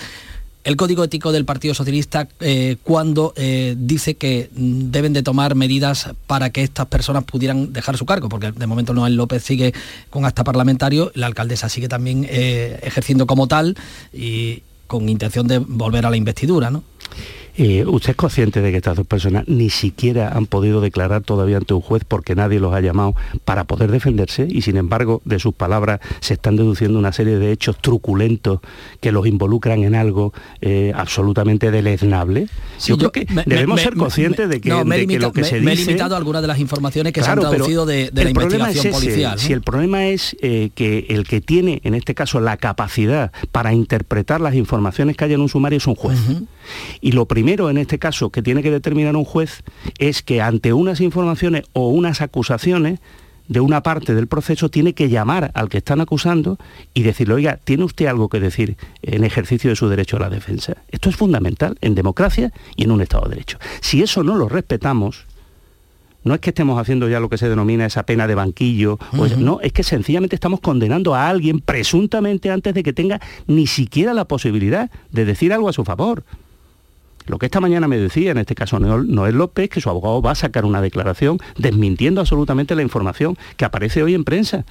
[0.65, 6.09] el Código Ético del Partido Socialista eh, cuando eh, dice que deben de tomar medidas
[6.25, 9.73] para que estas personas pudieran dejar su cargo, porque de momento Noel López sigue
[10.09, 13.77] con acta parlamentario, la alcaldesa sigue también eh, ejerciendo como tal
[14.11, 16.83] y con intención de volver a la investidura, ¿no?
[17.57, 21.57] Eh, ¿Usted es consciente de que estas dos personas ni siquiera han podido declarar todavía
[21.57, 23.15] ante un juez porque nadie los ha llamado
[23.45, 27.53] para poder defenderse y sin embargo de sus palabras se están deduciendo una serie de
[27.53, 28.59] hechos truculentos
[28.99, 32.49] que los involucran en algo eh, absolutamente deleznable?
[32.83, 35.65] yo, creo que debemos ser conscientes de que, lo que se dice...
[35.65, 38.93] Me he limitado a algunas de las informaciones que se han traducido de, la investigación
[38.93, 39.39] policial.
[39.39, 43.73] Si el problema es eh, que el que tiene, en este caso, la capacidad para
[43.73, 46.19] interpretar las informaciones que hay en un sumario es un juez.
[46.99, 49.63] Y lo primero en este caso que tiene que determinar un juez
[49.97, 52.99] es que ante unas informaciones o unas acusaciones
[53.47, 56.57] de una parte del proceso tiene que llamar al que están acusando
[56.93, 60.29] y decirle, oiga, ¿tiene usted algo que decir en ejercicio de su derecho a la
[60.29, 60.77] defensa?
[60.89, 63.59] Esto es fundamental en democracia y en un Estado de Derecho.
[63.81, 65.25] Si eso no lo respetamos,
[66.23, 68.97] no es que estemos haciendo ya lo que se denomina esa pena de banquillo,
[69.37, 74.13] no, es que sencillamente estamos condenando a alguien presuntamente antes de que tenga ni siquiera
[74.15, 76.23] la posibilidad de decir algo a su favor.
[77.25, 80.31] Lo que esta mañana me decía, en este caso Noel López, que su abogado va
[80.31, 84.65] a sacar una declaración desmintiendo absolutamente la información que aparece hoy en prensa.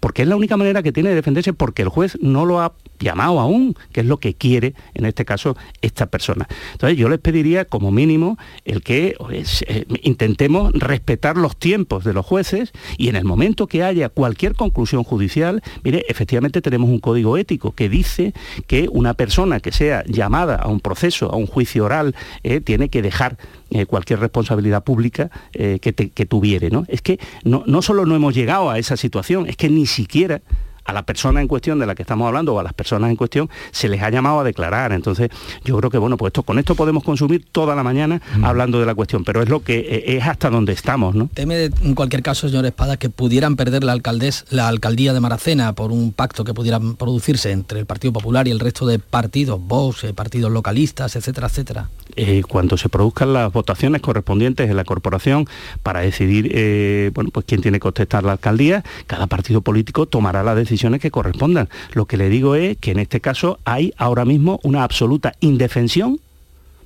[0.00, 2.72] Porque es la única manera que tiene de defenderse porque el juez no lo ha
[2.98, 6.48] llamado aún, que es lo que quiere en este caso esta persona.
[6.72, 12.12] Entonces yo les pediría como mínimo el que pues, eh, intentemos respetar los tiempos de
[12.12, 16.98] los jueces y en el momento que haya cualquier conclusión judicial, mire, efectivamente tenemos un
[16.98, 18.32] código ético que dice
[18.66, 22.88] que una persona que sea llamada a un proceso, a un juicio oral, eh, tiene
[22.88, 23.38] que dejar
[23.70, 26.70] eh, cualquier responsabilidad pública que, que, tuviere.
[26.70, 26.84] ¿no?
[26.88, 30.40] Es que no, no solo no hemos llegado a esa situación, es que ni siquiera
[30.88, 33.16] a la persona en cuestión de la que estamos hablando o a las personas en
[33.16, 34.92] cuestión se les ha llamado a declarar.
[34.92, 35.28] Entonces,
[35.62, 38.44] yo creo que bueno, pues esto, con esto podemos consumir toda la mañana mm.
[38.44, 41.28] hablando de la cuestión, pero es lo que eh, es hasta donde estamos, ¿no?
[41.34, 45.74] Teme en cualquier caso, señor Espada, que pudieran perder la alcaldés, la alcaldía de Maracena
[45.74, 49.60] por un pacto que pudiera producirse entre el Partido Popular y el resto de partidos,
[49.60, 51.90] Vox, eh, partidos localistas, etcétera, etcétera.
[52.16, 55.46] Eh, cuando se produzcan las votaciones correspondientes en la corporación
[55.82, 60.54] para decidir bueno, pues quién tiene que contestar la alcaldía, cada partido político tomará la
[60.54, 61.68] decisión que correspondan.
[61.92, 66.20] Lo que le digo es que en este caso hay ahora mismo una absoluta indefensión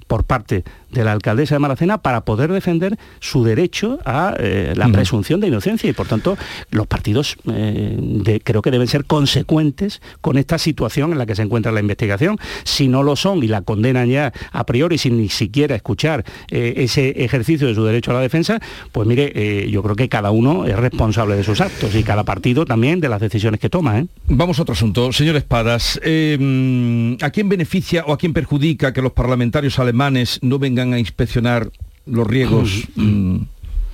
[0.06, 4.88] por parte de la alcaldesa de Maracena para poder defender su derecho a eh, la
[4.88, 6.36] presunción de inocencia y por tanto
[6.70, 11.42] los partidos eh, creo que deben ser consecuentes con esta situación en la que se
[11.42, 12.38] encuentra la investigación.
[12.64, 16.74] Si no lo son y la condenan ya a priori sin ni siquiera escuchar eh,
[16.76, 18.60] ese ejercicio de su derecho a la defensa,
[18.92, 22.64] pues mire, yo creo que cada uno es responsable de sus actos y cada partido
[22.64, 24.04] también de las decisiones que toma.
[24.26, 25.12] Vamos a otro asunto.
[25.12, 30.81] Señor Espadas, ¿a quién beneficia o a quién perjudica que los parlamentarios alemanes no vengan
[30.90, 31.70] a inspeccionar
[32.06, 33.36] los riegos mm,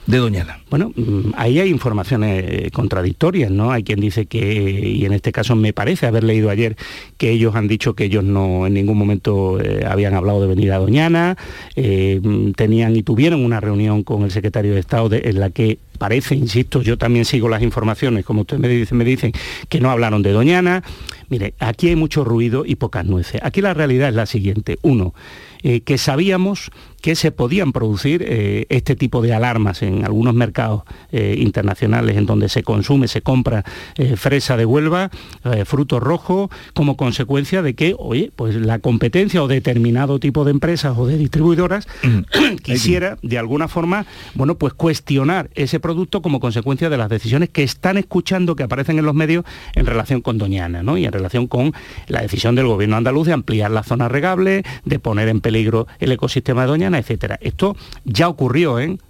[0.09, 0.61] de Doñana.
[0.71, 3.73] Bueno, mm, ahí hay informaciones eh, contradictorias, ¿no?
[3.73, 6.77] Hay quien dice que, y en este caso me parece haber leído ayer,
[7.19, 10.73] que ellos han dicho que ellos no en ningún momento eh, habían hablado de venir
[10.73, 11.37] a Doñana,
[11.77, 15.79] eh, mm, tenían y tuvieron una reunión con el secretario de Estado en la que
[15.99, 19.33] parece, insisto, yo también sigo las informaciones, como ustedes me dicen, me dicen
[19.69, 20.83] que no hablaron de Doñana.
[21.29, 23.43] Mire, aquí hay mucho ruido y pocas nueces.
[23.45, 24.79] Aquí la realidad es la siguiente.
[24.81, 25.13] Uno,
[25.63, 30.83] que sabíamos que se podían producir eh, este tipo de alarmas en algunos mercados
[31.13, 33.65] eh, internacionales en donde se consume, se compra
[33.97, 35.11] eh, fresa de Huelva,
[35.65, 40.97] fruto rojo, como consecuencia de que, oye, pues la competencia o determinado tipo de empresas
[40.97, 42.57] o de distribuidoras mm.
[42.63, 47.63] quisiera de alguna forma, bueno, pues cuestionar ese producto como consecuencia de las decisiones que
[47.63, 49.45] están escuchando que aparecen en los medios
[49.75, 50.99] en relación con Doñana, ¿no?
[50.99, 51.73] Y en relación con
[52.09, 56.13] la decisión del gobierno andaluz de ampliar la zona regable, de poner en peligro el
[56.13, 57.39] ecosistema de Doñana etcétera.
[57.41, 57.75] Esto
[58.05, 59.01] ya ocurrió en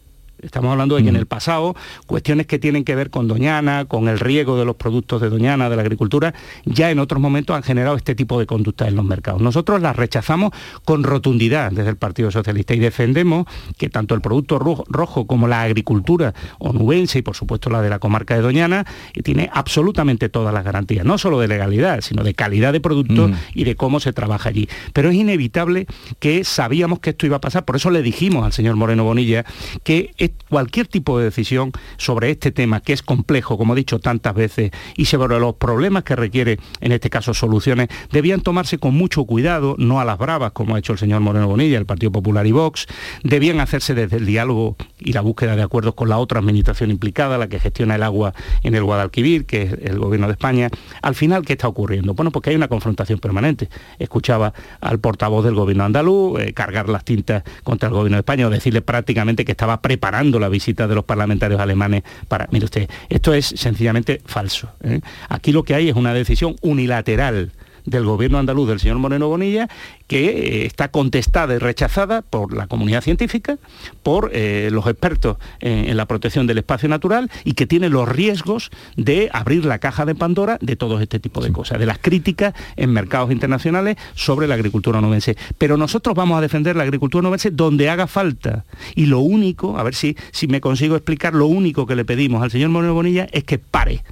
[0.40, 1.74] Estamos hablando de que en el pasado
[2.06, 5.68] cuestiones que tienen que ver con Doñana, con el riego de los productos de Doñana,
[5.68, 6.32] de la agricultura,
[6.64, 9.40] ya en otros momentos han generado este tipo de conductas en los mercados.
[9.40, 10.52] Nosotros las rechazamos
[10.84, 15.62] con rotundidad desde el Partido Socialista y defendemos que tanto el producto rojo, como la
[15.62, 18.84] agricultura onubense y por supuesto la de la comarca de Doñana
[19.14, 23.28] eh, tiene absolutamente todas las garantías, no solo de legalidad, sino de calidad de producto
[23.28, 23.34] mm.
[23.54, 24.68] y de cómo se trabaja allí.
[24.92, 25.86] Pero es inevitable
[26.20, 29.44] que sabíamos que esto iba a pasar, por eso le dijimos al señor Moreno Bonilla
[29.82, 30.12] que
[30.48, 34.70] cualquier tipo de decisión sobre este tema, que es complejo, como he dicho tantas veces,
[34.96, 39.74] y sobre los problemas que requiere, en este caso, soluciones, debían tomarse con mucho cuidado,
[39.78, 42.52] no a las bravas, como ha hecho el señor Moreno Bonilla, el Partido Popular y
[42.52, 42.86] Vox,
[43.22, 47.38] debían hacerse desde el diálogo y la búsqueda de acuerdos con la otra administración implicada,
[47.38, 50.68] la que gestiona el agua en el Guadalquivir, que es el gobierno de España.
[51.02, 52.14] Al final, ¿qué está ocurriendo?
[52.14, 53.68] Bueno, porque hay una confrontación permanente.
[53.98, 58.46] Escuchaba al portavoz del gobierno andaluz eh, cargar las tintas contra el gobierno de España
[58.46, 62.48] o decirle prácticamente que estaba preparado la visita de los parlamentarios alemanes para...
[62.50, 64.70] Mire usted, esto es sencillamente falso.
[64.82, 65.00] ¿eh?
[65.28, 67.52] Aquí lo que hay es una decisión unilateral
[67.90, 69.68] del gobierno andaluz del señor Moreno Bonilla,
[70.06, 73.58] que eh, está contestada y rechazada por la comunidad científica,
[74.02, 78.70] por eh, los expertos en, la protección del espacio natural y que tiene los riesgos
[78.96, 82.54] de abrir la caja de Pandora de todo este tipo de cosas, de las críticas
[82.76, 85.36] en mercados internacionales sobre la agricultura onubense.
[85.58, 88.64] Pero nosotros vamos a defender la agricultura onubense donde haga falta.
[88.94, 92.42] Y lo único, a ver si, si me consigo explicar, lo único que le pedimos
[92.42, 94.04] al señor Moreno Bonilla es que pare,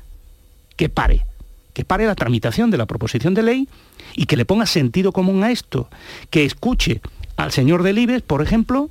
[0.77, 1.25] que pare
[1.77, 3.69] que pare la tramitación de la proposición de ley
[4.15, 5.91] y que le ponga sentido común a esto,
[6.31, 7.03] que escuche
[7.37, 8.89] al señor Delibes, por ejemplo,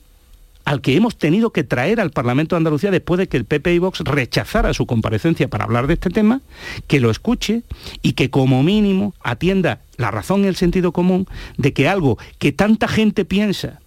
[0.65, 3.73] al que hemos tenido que traer al Parlamento de Andalucía después de que el PP
[3.73, 6.41] y Vox rechazara su comparecencia para hablar de este tema,
[6.85, 7.63] que lo escuche
[8.03, 11.25] y que como mínimo atienda la razón y el sentido común
[11.57, 13.79] de que algo que tanta gente piensa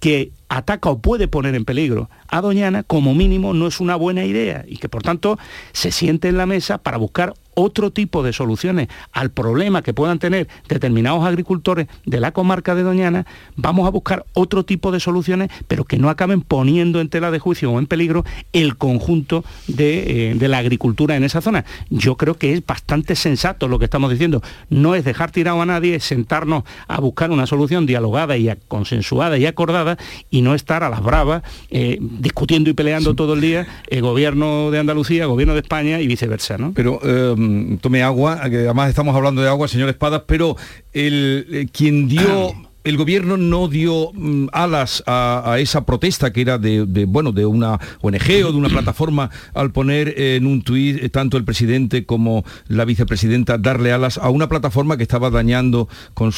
[0.00, 4.24] que ataca o puede poner en peligro a Doñana, como mínimo no es una buena
[4.24, 5.38] idea y que por tanto
[5.72, 10.18] se siente en la mesa para buscar otro tipo de soluciones al problema que puedan
[10.18, 13.26] tener determinados agricultores de la comarca de Doñana,
[13.56, 17.38] vamos a buscar otro tipo de soluciones, pero que no acaben poniendo en tela de
[17.38, 21.64] juicio o en peligro el conjunto de, eh, de la agricultura en esa zona.
[21.90, 24.42] Yo creo que es bastante sensato lo que estamos diciendo.
[24.70, 29.38] No es dejar tirado a nadie, es sentarnos a buscar una solución dialogada y consensuada
[29.38, 29.98] y acordada
[30.30, 34.70] y no estar a las bravas eh, discutiendo y peleando todo el día el gobierno
[34.70, 36.58] de Andalucía, gobierno de España y viceversa.
[36.58, 36.72] ¿no?
[36.74, 37.34] Pero eh,
[37.80, 40.56] tome agua, que además estamos hablando de agua, señor Espadas, pero
[40.92, 42.52] el, eh, quien dio
[42.84, 47.78] el gobierno no dio mm, alas a, esa protesta que era de, bueno de una
[48.00, 52.44] ONG o de una plataforma al poner en un tuit eh, tanto el presidente como
[52.68, 56.32] la vicepresidenta darle alas a una plataforma que estaba dañando con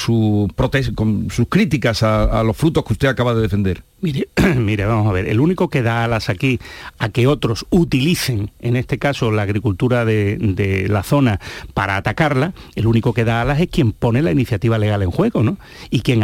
[0.95, 3.83] con sus críticas a, los frutos que usted acaba de defender.
[4.01, 6.59] Mire, mire, vamos a ver, el único que da alas aquí
[6.99, 11.41] a que otros utilicen, en este caso, la agricultura de, la zona
[11.73, 15.43] para atacarla, el único que da alas es quien pone la iniciativa legal en juego,
[15.43, 15.57] ¿no?
[15.91, 16.23] Y quien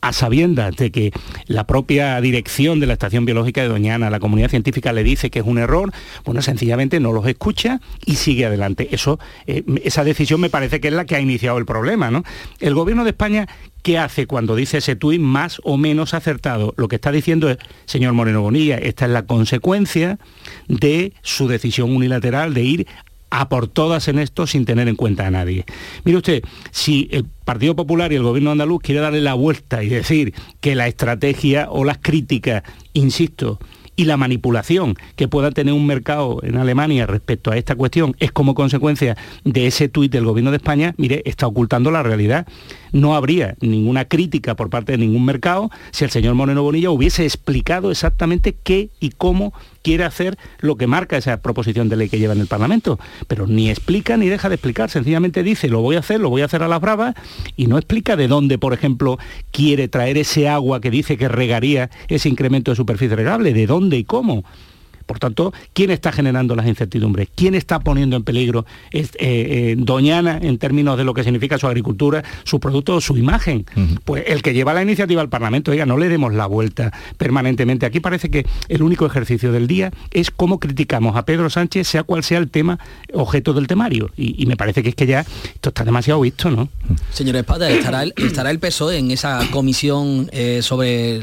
[0.00, 1.12] a sabiendas de que
[1.46, 5.40] la propia dirección de la Estación Biológica de Doñana, la comunidad científica le dice que
[5.40, 5.92] es un error,
[6.24, 8.88] bueno, sencillamente no los escucha y sigue adelante.
[8.90, 12.22] Eso, eh, esa decisión me parece que es la que ha iniciado el problema, ¿no?
[12.60, 13.46] El gobierno de España
[13.86, 16.74] ¿qué hace cuando dice ese tuit más o menos acertado?
[16.76, 20.18] Lo que está diciendo es, señor Moreno Bonilla, esta es la consecuencia
[20.66, 22.86] de su decisión unilateral de ir
[23.30, 25.64] a por todas en esto sin tener en cuenta a nadie.
[26.04, 29.88] Mire usted, si el Partido Popular y el Gobierno andaluz quiere darle la vuelta y
[29.88, 32.62] decir que la estrategia o las críticas,
[32.92, 33.58] insisto,
[33.96, 38.30] y la manipulación que pueda tener un mercado en Alemania respecto a esta cuestión es
[38.30, 42.46] como consecuencia de ese tuit del gobierno de España, mire, está ocultando la realidad.
[42.92, 47.24] No habría ninguna crítica por parte de ningún mercado si el señor Moreno Bonilla hubiese
[47.24, 49.54] explicado exactamente qué y cómo
[49.86, 53.46] quiere hacer lo que marca esa proposición de ley que lleva en el Parlamento, pero
[53.46, 56.46] ni explica ni deja de explicar, sencillamente dice lo voy a hacer, lo voy a
[56.46, 57.14] hacer a las bravas
[57.54, 59.16] y no explica de dónde, por ejemplo,
[59.52, 63.96] quiere traer ese agua que dice que regaría ese incremento de superficie regable, de dónde
[63.96, 64.42] y cómo.
[65.06, 67.28] Por tanto, ¿quién está generando las incertidumbres?
[67.34, 71.68] ¿Quién está poniendo en peligro eh, eh, Doñana en términos de lo que significa su
[71.68, 73.64] agricultura, su producto, su imagen?
[74.04, 77.86] Pues el que lleva la iniciativa al Parlamento, oiga, no le demos la vuelta permanentemente.
[77.86, 82.02] Aquí parece que el único ejercicio del día es cómo criticamos a Pedro Sánchez, sea
[82.02, 82.78] cual sea el tema
[83.12, 84.10] objeto del temario.
[84.16, 86.68] Y, me parece que es que ya esto está demasiado visto, ¿no?
[87.12, 91.22] Señor Espada, ¿estará el, estará el PSOE en esa comisión eh, sobre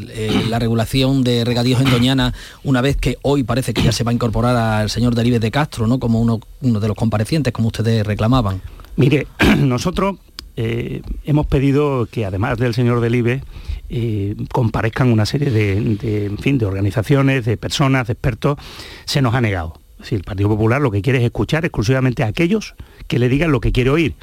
[0.50, 4.12] la regulación de regadíos en Doñana una vez que hoy parece que ya se va
[4.12, 6.00] a incorporar al señor Delibes de Castro, ¿no?
[6.00, 8.62] Como uno, de los comparecientes, como ustedes reclamaban.
[8.96, 10.18] Mire, nosotros
[10.56, 13.42] eh, hemos pedido que además del señor Delibes
[13.90, 18.58] eh, comparezcan una serie de, fin, de organizaciones, de personas, de expertos,
[19.06, 19.80] se nos ha negado.
[20.02, 22.76] Si el Partido Popular lo que quiere es escuchar exclusivamente a aquellos
[23.08, 24.16] que le digan lo que quiere oír.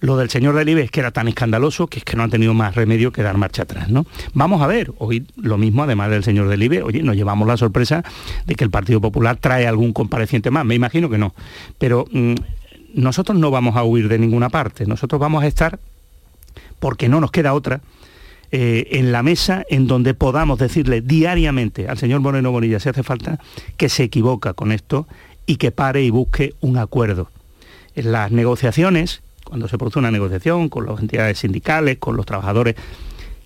[0.00, 2.74] Lo del señor Delibes que era tan escandaloso que es que no han tenido más
[2.74, 3.88] remedio que dar marcha atrás.
[3.88, 4.06] ¿no?
[4.34, 8.04] Vamos a ver, hoy lo mismo, además del señor Delibes, oye, nos llevamos la sorpresa
[8.46, 11.34] de que el Partido Popular trae algún compareciente más, me imagino que no.
[11.78, 12.34] Pero mm,
[12.94, 15.78] nosotros no vamos a huir de ninguna parte, nosotros vamos a estar,
[16.78, 17.80] porque no nos queda otra,
[18.52, 23.02] eh, en la mesa en donde podamos decirle diariamente al señor Moreno Bonilla, si hace
[23.02, 23.40] falta,
[23.76, 25.08] que se equivoca con esto
[25.46, 27.30] y que pare y busque un acuerdo.
[27.96, 32.74] En las negociaciones cuando se produce una negociación con las entidades sindicales, con los trabajadores,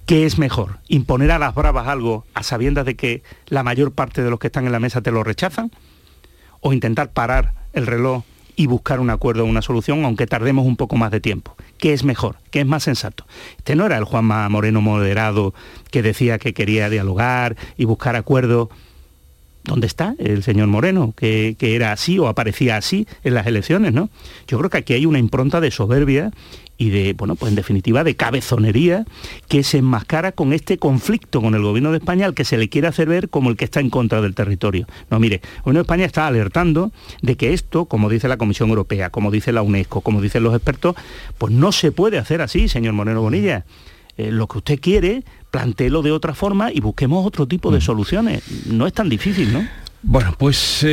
[0.07, 0.79] ¿qué es mejor?
[0.89, 4.47] ¿Imponer a las bravas algo a sabiendas de que la mayor parte de los que
[4.47, 5.71] están en la mesa te lo rechazan?
[6.61, 8.25] ¿O intentar parar el reloj
[8.57, 11.57] y buscar un acuerdo o una solución, aunque tardemos un poco más de tiempo.
[11.79, 12.37] ¿Qué es mejor?
[12.51, 13.25] ¿Qué es más sensato?
[13.57, 15.55] Este no era el Juanma Moreno moderado
[15.91, 18.69] que decía que quería dialogar y buscar acuerdos
[19.65, 23.93] ¿Dónde está el señor Moreno, que, era así o aparecía así en las elecciones?
[23.93, 24.09] ¿no?
[24.49, 26.31] Yo creo que aquí hay una impronta de soberbia
[26.79, 29.05] y de, bueno, pues en definitiva de cabezonería
[29.49, 32.71] que se enmascara con este conflicto con el gobierno de España al que se le
[32.71, 34.87] quiere hacer ver como el que está en contra del territorio.
[35.11, 36.91] No, mire, el gobierno de España está alertando
[37.21, 40.55] de que esto, como dice la Comisión Europea, como dice la UNESCO, como dicen los
[40.55, 40.97] expertos,
[41.37, 43.67] pues no se puede hacer así, señor Moreno Bonilla.
[44.21, 47.81] Eh, lo que usted quiere, plantéelo de otra forma y busquemos otro tipo de mm.
[47.81, 48.43] soluciones.
[48.67, 49.67] No es tan difícil, ¿no?
[50.03, 50.87] Bueno, pues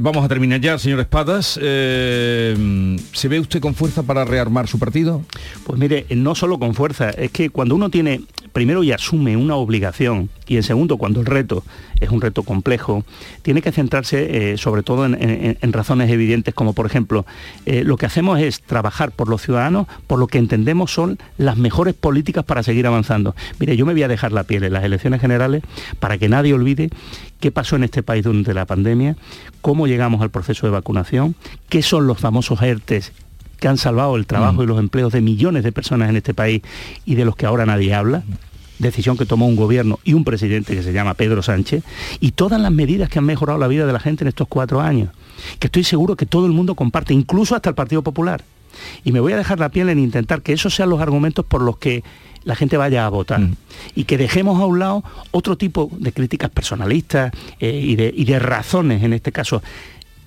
[0.00, 1.58] vamos a terminar ya, señor Espadas.
[1.60, 5.22] Eh, ¿Se ve usted con fuerza para rearmar su partido?
[5.64, 8.22] Pues mire, no solo con fuerza, es que cuando uno tiene,
[8.52, 11.62] primero y asume una obligación, y en segundo, cuando el reto
[12.00, 13.04] es un reto complejo,
[13.42, 17.26] tiene que centrarse eh, sobre todo en, razones evidentes, como por ejemplo,
[17.66, 21.56] eh, lo que hacemos es trabajar por los ciudadanos, por lo que entendemos son las
[21.56, 23.34] mejores políticas para seguir avanzando.
[23.58, 25.62] Mire, yo me voy a dejar la piel en las elecciones generales
[26.00, 26.90] para que nadie olvide
[27.40, 29.16] qué pasó en este país durante la pandemia,
[29.60, 31.34] cómo llegamos al proceso de vacunación,
[31.68, 33.12] qué son los famosos ERTES
[33.58, 34.62] que han salvado el trabajo mm.
[34.62, 36.62] y los empleos de millones de personas en este país
[37.04, 38.22] y de los que ahora nadie habla
[38.78, 41.82] decisión que tomó un gobierno y un presidente que se llama Pedro Sánchez,
[42.20, 44.80] y todas las medidas que han mejorado la vida de la gente en estos cuatro
[44.80, 45.10] años,
[45.58, 48.44] que estoy seguro que todo el mundo comparte, incluso hasta el Partido Popular.
[49.04, 51.62] Y me voy a dejar la piel en intentar que esos sean los argumentos por
[51.62, 52.04] los que
[52.44, 53.40] la gente vaya a votar.
[53.40, 53.56] Mm.
[53.96, 58.24] Y que dejemos a un lado otro tipo de críticas personalistas eh, y, de, y
[58.24, 59.62] de razones, en este caso,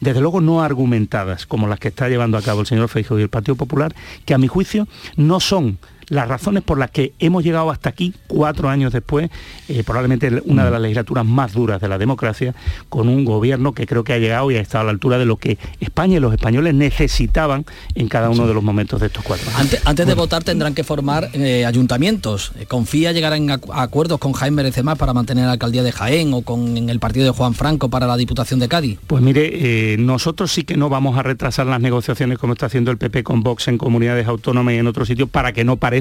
[0.02, 3.22] desde luego no argumentadas, como las que está llevando a cabo el señor Feijóo y
[3.22, 3.96] el Partido Popular,
[4.26, 5.78] que a mi juicio no son
[6.12, 9.30] las razones por las que hemos llegado hasta aquí cuatro años después,
[9.70, 10.74] eh, probablemente una de mm.
[10.74, 12.54] las legislaturas más duras de la democracia,
[12.90, 15.26] con un gobierno que creo que ha llegado y ha estado a la altura de
[15.26, 19.24] lo que España y los españoles necesitaban en cada uno de los momentos de estos
[19.24, 19.78] cuatro años.
[19.86, 22.52] Antes, de votar tendrán que formar eh, ayuntamientos.
[22.60, 26.42] Eh, ¿Confía llegar en acuerdos con Jaime Berecemá para mantener la alcaldía de Jaén o
[26.42, 29.00] con el partido de Juan Franco para la Diputación de Cádiz?
[29.08, 32.98] Pues mire, nosotros sí que no vamos a retrasar las negociaciones como está haciendo el
[32.98, 36.01] PP con Vox en comunidades autónomas y en otros sitios para que no parezca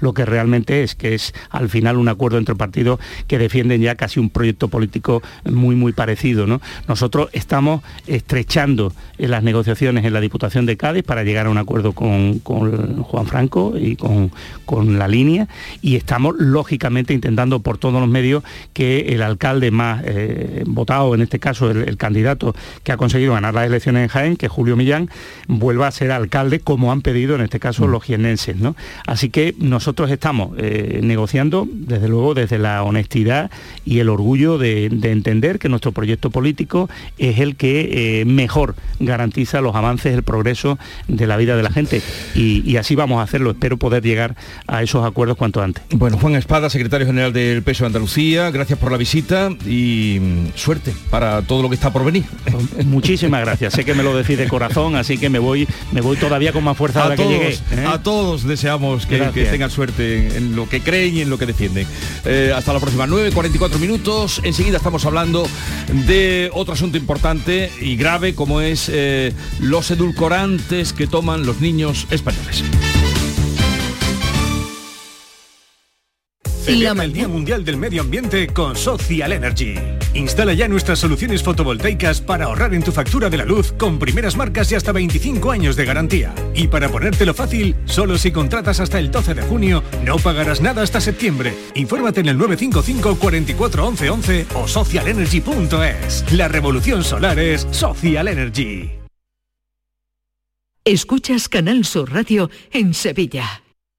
[0.00, 3.94] lo que realmente es, que es al final un acuerdo entre partidos que defienden ya
[3.94, 6.46] casi un proyecto político muy, muy parecido.
[6.46, 6.60] ¿no?
[6.88, 11.92] Nosotros estamos estrechando las negociaciones en la Diputación de Cádiz para llegar a un acuerdo
[11.92, 14.30] con, Juan Franco y con,
[14.70, 15.48] la línea
[15.82, 21.22] y estamos lógicamente intentando por todos los medios que el alcalde más eh, votado, en
[21.22, 24.76] este caso el, candidato que ha conseguido ganar las elecciones en Jaén, que es Julio
[24.76, 25.10] Millán,
[25.48, 28.56] vuelva a ser alcalde como han pedido en este caso los jienenses.
[28.56, 28.76] ¿no?
[29.06, 33.50] Así que nosotros estamos eh, negociando, desde luego, desde la honestidad
[33.84, 39.60] y el orgullo de, entender que nuestro proyecto político es el que eh, mejor garantiza
[39.60, 42.02] los avances, el progreso de la vida de la gente.
[42.34, 43.50] Y, así vamos a hacerlo.
[43.50, 45.82] Espero poder llegar a esos acuerdos cuanto antes.
[45.90, 50.46] Bueno, Juan Espada, secretario general del Peso de Andalucía, gracias por la visita y mm,
[50.54, 52.24] suerte para todo lo que está por venir.
[52.86, 53.74] Muchísimas gracias.
[53.74, 56.64] sé que me lo decís de corazón, así que me voy, me voy todavía con
[56.64, 57.48] más fuerza a, la que llegué.
[57.50, 57.86] ¿eh?
[57.86, 61.86] A todos deseamos que, tengan suerte en lo que creen y en lo que defienden.
[62.24, 63.06] Eh, hasta la próxima.
[63.06, 64.40] 9.44 minutos.
[64.44, 65.46] Enseguida estamos hablando
[66.06, 72.06] de otro asunto importante y grave como es eh, los edulcorantes que toman los niños
[72.10, 72.64] españoles.
[76.70, 79.74] Celebra el Día Mundial del Medio Ambiente con Social Energy.
[80.14, 84.36] Instala ya nuestras soluciones fotovoltaicas para ahorrar en tu factura de la luz con primeras
[84.36, 86.32] marcas y hasta 25 años de garantía.
[86.54, 90.82] Y para ponértelo fácil, solo si contratas hasta el 12 de junio, no pagarás nada
[90.82, 91.56] hasta septiembre.
[91.74, 96.32] Infórmate en el 955 44 11 11 o socialenergy.es.
[96.32, 98.92] La revolución solar es Social Energy.
[100.84, 103.64] Escuchas Canal Sur Radio en Sevilla.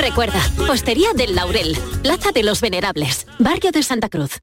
[0.00, 4.40] Recuerda, Postería del Laurel, Plaza de los Venerables, Barrio de Santa Cruz.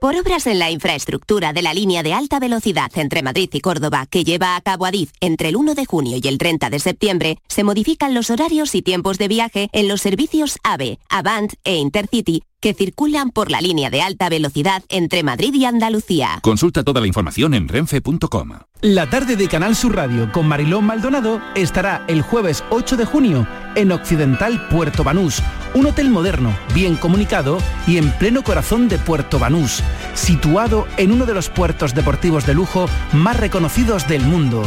[0.00, 4.06] Por obras en la infraestructura de la línea de alta velocidad entre Madrid y Córdoba
[4.10, 7.38] que lleva a cabo Adif entre el 1 de junio y el 30 de septiembre,
[7.48, 12.42] se modifican los horarios y tiempos de viaje en los servicios AVE, Avant e Intercity
[12.64, 16.38] que circulan por la línea de alta velocidad entre Madrid y Andalucía.
[16.40, 18.52] Consulta toda la información en renfe.com.
[18.80, 23.46] La tarde de Canal Sur Radio con Marilón Maldonado estará el jueves 8 de junio
[23.74, 25.42] en Occidental Puerto Banús,
[25.74, 29.82] un hotel moderno, bien comunicado y en pleno corazón de Puerto Banús,
[30.14, 34.62] situado en uno de los puertos deportivos de lujo más reconocidos del mundo.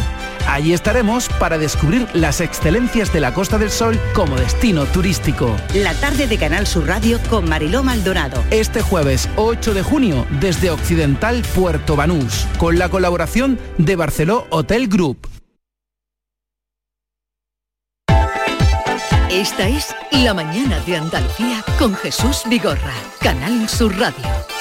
[0.48, 5.56] Allí estaremos para descubrir las excelencias de la Costa del Sol como destino turístico.
[5.74, 8.44] La tarde de Canal Sur Radio con Mariló Maldonado.
[8.52, 14.90] Este jueves 8 de junio desde Occidental Puerto Banús, con la colaboración de Barceló Hotel
[14.90, 15.26] Group.
[19.32, 24.57] Esta es La mañana de Andalucía con Jesús Vigorra, Canal Sur Radio.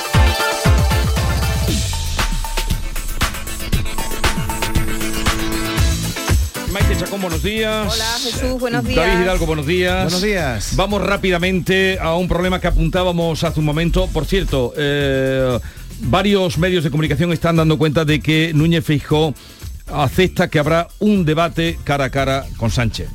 [6.99, 7.93] Chacón, buenos días.
[7.93, 9.07] Hola Jesús, buenos días.
[9.07, 10.05] David Hidalgo, buenos días.
[10.05, 10.77] Buenos días.
[10.77, 14.07] Vamos rápidamente a un problema que apuntábamos hace un momento.
[14.09, 15.59] Por cierto, eh,
[16.01, 19.35] varios medios de comunicación están dando cuenta de que Núñez Feijó
[19.93, 23.09] acepta que habrá un debate cara a cara con Sánchez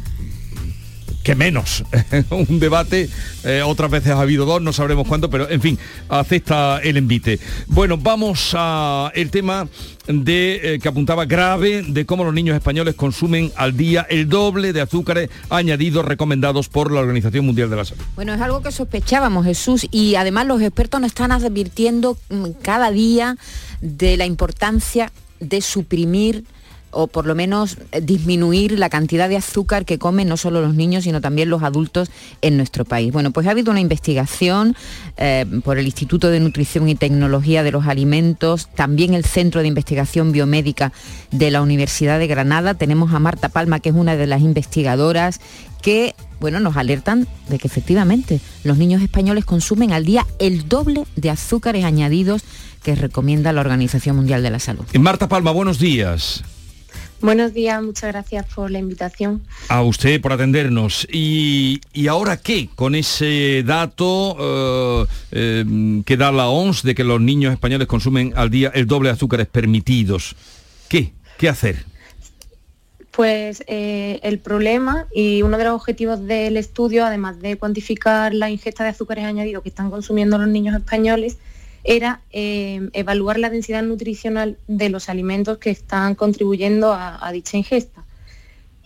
[1.24, 1.84] que menos.
[2.30, 3.10] un debate,
[3.44, 7.40] eh, otras veces ha habido dos, no sabremos cuándo, pero en fin, acepta el envite.
[7.68, 9.68] Bueno, vamos a el tema
[10.08, 14.74] de eh, que apuntaba grave de cómo los niños españoles consumen al día el doble
[14.74, 18.04] de azúcares añadidos recomendados por la Organización Mundial de la Salud.
[18.16, 22.92] Bueno, es algo que sospechábamos, Jesús, y además los expertos nos están advirtiendo mm, cada
[22.92, 23.38] día
[23.82, 26.44] de la importancia de suprimir
[26.92, 30.76] o por lo menos eh, disminuir la cantidad de azúcar que comen no solo los
[30.76, 32.12] niños, sino también los adultos
[32.42, 33.12] en nuestro país.
[33.12, 34.76] Bueno, pues ha habido una investigación
[35.18, 39.68] eh, por el Instituto de Nutrición y Tecnología de los Alimentos, también el Centro de
[39.68, 40.92] Investigación Biomédica
[41.32, 42.74] de la Universidad de Granada.
[42.74, 45.40] Tenemos a Marta Palma, que es una de las investigadoras
[45.82, 51.06] que bueno, nos alertan de que efectivamente los niños españoles consumen al día el doble
[51.16, 52.44] de azúcares añadidos
[52.84, 54.84] que recomienda la Organización Mundial de la Salud.
[55.00, 56.44] Marta Palma, buenos días.
[57.22, 59.44] Buenos días, muchas gracias por la invitación.
[59.70, 61.08] A usted por atendernos.
[61.12, 62.68] ¿Y, ahora qué?
[62.74, 68.34] Con ese dato eh, eh, que da la ONS de que los niños españoles consumen
[68.36, 70.36] al día el doble de azúcares permitidos.
[70.90, 71.14] ¿Qué?
[71.38, 71.86] ¿Qué hacer?
[73.12, 78.50] Pues eh, el problema y uno de los objetivos del estudio, además de cuantificar la
[78.50, 81.38] ingesta de azúcares añadidos que están consumiendo los niños españoles,
[81.84, 88.06] era eh, evaluar la densidad nutricional de los alimentos que están contribuyendo a, dicha ingesta.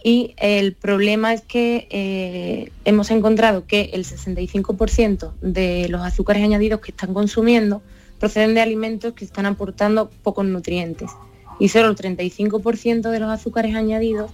[0.03, 6.79] Y el problema es que eh, hemos encontrado que el 65% de los azúcares añadidos
[6.79, 7.81] que están consumiendo
[8.19, 11.11] proceden de alimentos que están aportando pocos nutrientes.
[11.59, 14.29] Y solo el 35% de los azúcares añadidos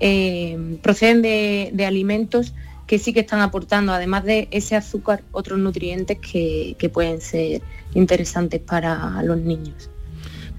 [0.00, 2.52] eh, proceden de alimentos
[2.86, 7.60] que sí que están aportando, además de ese azúcar, otros nutrientes que, pueden ser
[7.96, 9.90] interesantes para los niños.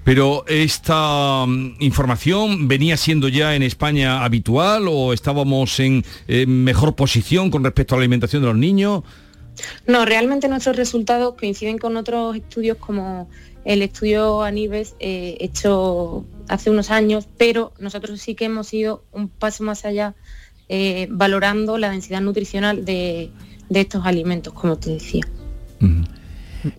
[0.03, 6.03] Pero esta mm, información venía siendo ya en España habitual o estábamos en
[6.47, 9.03] mejor posición con respecto a la alimentación de los niños?
[9.85, 13.29] No, realmente nuestros resultados coinciden con otros estudios como
[13.65, 19.27] el estudio Anibes eh, hecho hace unos años, pero nosotros sí que hemos ido un
[19.27, 20.15] paso más allá
[20.69, 23.31] eh, valorando la densidad nutricional de,
[23.69, 25.27] estos alimentos, como te decía.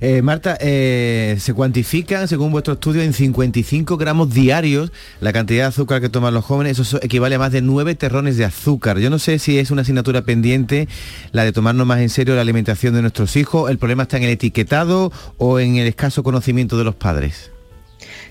[0.00, 5.68] Eh, Marta, eh, se cuantifican, según vuestro estudio, en 55 gramos diarios la cantidad de
[5.68, 6.78] azúcar que toman los jóvenes.
[6.78, 8.98] Eso equivale a más de 9 terrones de azúcar.
[8.98, 10.88] Yo no sé si es una asignatura pendiente
[11.32, 13.70] la de tomarnos más en serio la alimentación de nuestros hijos.
[13.70, 17.50] ¿El problema está en el etiquetado o en el escaso conocimiento de los padres?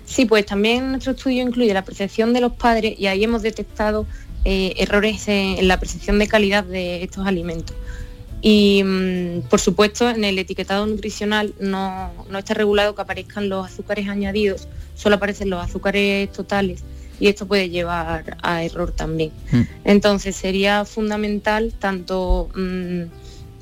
[0.06, 4.06] Sí, pues también nuestro estudio incluye la percepción de los padres y ahí hemos detectado
[4.46, 7.76] eh, errores en, la percepción de calidad de estos alimentos.
[8.42, 14.08] Y mm, por supuesto en el etiquetado nutricional no, está regulado que aparezcan los azúcares
[14.08, 16.84] añadidos, solo aparecen los azúcares totales
[17.20, 19.32] y esto puede llevar a error también.
[19.52, 19.64] Hmm.
[19.84, 23.04] Entonces sería fundamental tanto mm,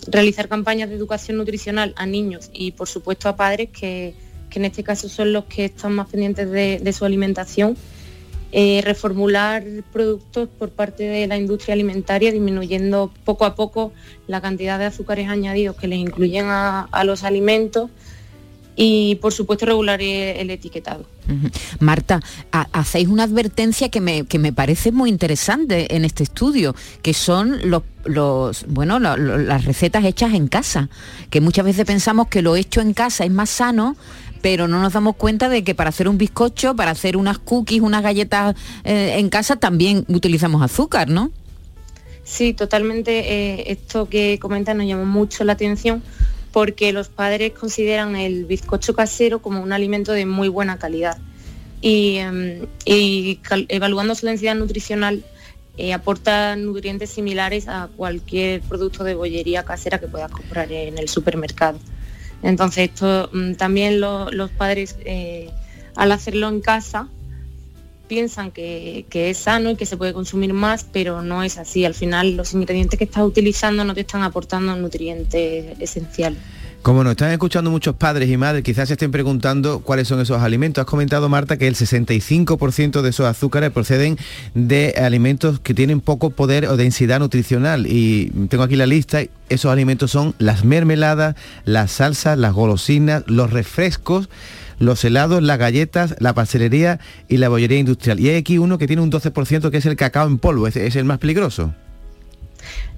[0.07, 4.13] realizar campañas de educación nutricional a niños y por supuesto a padres que,
[4.51, 7.75] en este caso son los que están más pendientes de su alimentación
[8.51, 13.91] eh, reformular productos por parte de la industria alimentaria, disminuyendo poco a poco
[14.27, 17.89] la cantidad de azúcares añadidos que les incluyen a, los alimentos
[18.75, 21.05] y por supuesto regular el etiquetado.
[21.79, 22.21] Marta,
[22.51, 28.99] hacéis una advertencia que me, parece muy interesante en este estudio, que son los, bueno,
[28.99, 30.89] las recetas hechas en casa,
[31.29, 33.95] que muchas veces pensamos que lo hecho en casa es más sano,
[34.45, 37.81] pero no nos damos cuenta de que para hacer un bizcocho, para hacer unas cookies,
[37.81, 41.31] unas galletas eh, en casa, también utilizamos azúcar, ¿no?
[42.23, 43.21] Sí, totalmente.
[43.33, 46.03] Eh, esto que comentan nos llamó mucho la atención
[46.51, 51.17] porque los padres consideran el bizcocho casero como un alimento de muy buena calidad.
[51.81, 55.25] Y, em, evaluando su densidad nutricional
[55.75, 61.09] eh, aporta nutrientes similares a cualquier producto de bollería casera que puedas comprar en el
[61.09, 61.79] supermercado.
[62.45, 65.49] Entonces, esto mm, también los padres, eh,
[65.95, 67.09] al hacerlo en casa,
[68.07, 71.85] piensan que, que, es sano y que se puede consumir más, pero no es así.
[71.85, 76.37] Al final, los ingredientes que estás utilizando no te están aportando nutrientes esenciales.
[76.85, 80.39] Como nos están escuchando muchos padres y madres, quizás se estén preguntando cuáles son esos
[80.43, 80.83] alimentos.
[80.83, 84.19] Has comentado, Marta, que el 65% de esos azúcares proceden
[84.53, 87.87] de alimentos que tienen poco poder o densidad nutricional.
[87.87, 89.21] Y tengo aquí la lista.
[89.49, 94.29] Esos alimentos son las mermeladas, las salsas, las golosinas, los refrescos,
[94.77, 98.19] los helados, las galletas, la pastelería y la bollería industrial.
[98.19, 100.67] Y hay aquí uno que tiene un 12% que es el cacao en polvo.
[100.67, 101.73] es el más peligroso?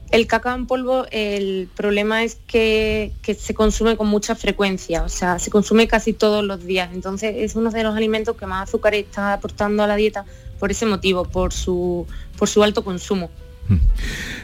[0.09, 5.37] El cacao en polvo, el problema es que, se consume con mucha frecuencia, o sea,
[5.37, 6.91] se consume casi todos los días.
[6.93, 10.25] Entonces es uno de los alimentos que más azúcar está aportando a la dieta
[10.59, 13.29] por ese motivo, por su, por su alto consumo.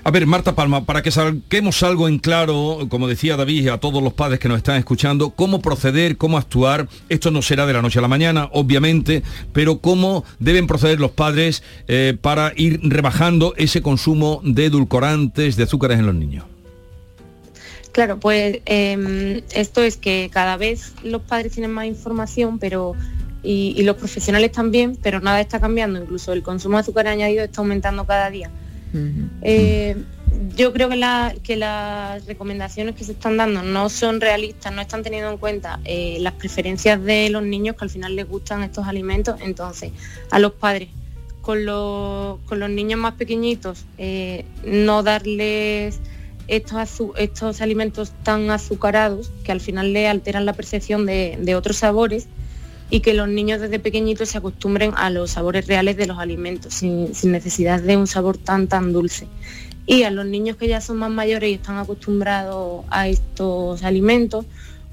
[0.03, 4.03] A ver, Marta Palma, para que saquemos algo en claro, como decía David, a todos
[4.03, 6.87] los padres que nos están escuchando, cómo proceder, cómo actuar.
[7.09, 11.11] Esto no será de la noche a la mañana, obviamente, pero cómo deben proceder los
[11.11, 16.45] padres eh, para ir rebajando ese consumo de edulcorantes, de azúcares en los niños.
[17.93, 22.95] Claro, pues em, esto es que cada vez los padres tienen más información, pero
[23.43, 26.01] y, los profesionales también, pero nada está cambiando.
[26.01, 28.49] Incluso el consumo de azúcar añadido está aumentando cada día.
[29.41, 29.95] Eh,
[30.55, 35.31] yo creo que, las recomendaciones que se están dando no son realistas, no están teniendo
[35.31, 39.39] en cuenta eh, las preferencias de los niños que al final les gustan estos alimentos.
[39.41, 39.91] Entonces,
[40.31, 40.89] a los padres,
[41.41, 42.39] con los,
[42.69, 45.99] niños más pequeñitos, eh, no darles
[46.47, 52.27] estos, estos alimentos tan azucarados que al final le alteran la percepción de otros sabores
[52.93, 56.75] y que los niños desde pequeñitos se acostumbren a los sabores reales de los alimentos,
[56.75, 59.25] sin, necesidad de un sabor tan tan dulce.
[59.87, 64.45] Y a los niños que ya son más mayores y están acostumbrados a estos alimentos,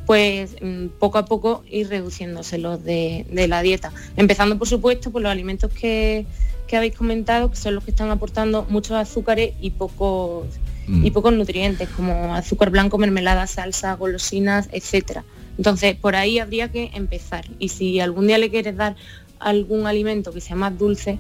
[0.07, 3.93] pues mm, poco a poco ir reduciéndoselos de, de la dieta.
[4.17, 6.25] Empezando por supuesto por los alimentos que,
[6.69, 10.47] que habéis comentado, que son los que están aportando muchos azúcares y pocos
[10.91, 11.07] Mm.
[11.07, 15.25] y pocos nutrientes, como azúcar blanco, mermelada, salsa, golosinas, etcétera.
[15.59, 17.45] Entonces, por ahí habría que empezar.
[17.59, 18.97] Y si algún día le quieres dar
[19.39, 21.19] algún alimento que sea más dulce,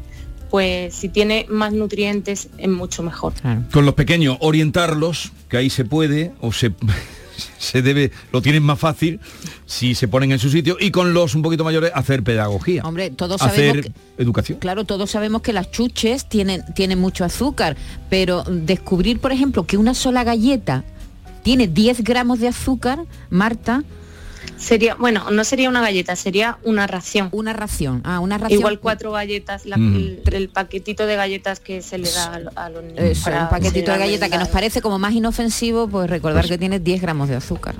[0.50, 3.32] pues si tiene más nutrientes es mucho mejor.
[3.72, 6.72] Con los pequeños, orientarlos, que ahí se puede, o se,
[7.58, 9.20] se debe, lo tienen más fácil
[9.66, 12.82] si se ponen en su sitio, y con los un poquito mayores hacer pedagogía.
[12.82, 14.58] Hombre, todos sabemos hacer que- educación.
[14.58, 17.76] Claro, todos sabemos que las chuches tienen, tienen mucho azúcar,
[18.08, 20.82] pero descubrir, por ejemplo, que una sola galleta
[21.44, 23.84] tiene 10 gramos de azúcar, Marta.
[24.60, 27.28] Sería, bueno, no sería una galleta, sería una ración.
[27.32, 28.60] Una ración, ah, una ración.
[28.60, 29.96] Igual cuatro galletas, la- Mm.
[29.96, 33.00] el, el paquetito de galletas que se le da a, lo- a los niños.
[33.00, 36.78] Eso, un paquetito de galleta que nos parece como más inofensivo, pues recordar que tiene
[36.78, 37.74] 10 gramos de azúcar.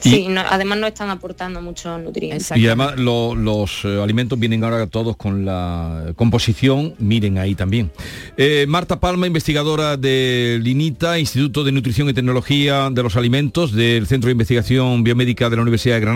[0.00, 2.50] Sí, no- además no están aportando muchos nutrientes.
[2.56, 7.90] Y además lo- los eh, alimentos vienen ahora todos con la composición, miren ahí también.
[8.38, 14.06] Eh, Marta Palma, investigadora del INITA, Instituto de Nutrición y Tecnología de los Alimentos del
[14.06, 16.13] Centro de Investigación Biomédica de la Universidad de Granada.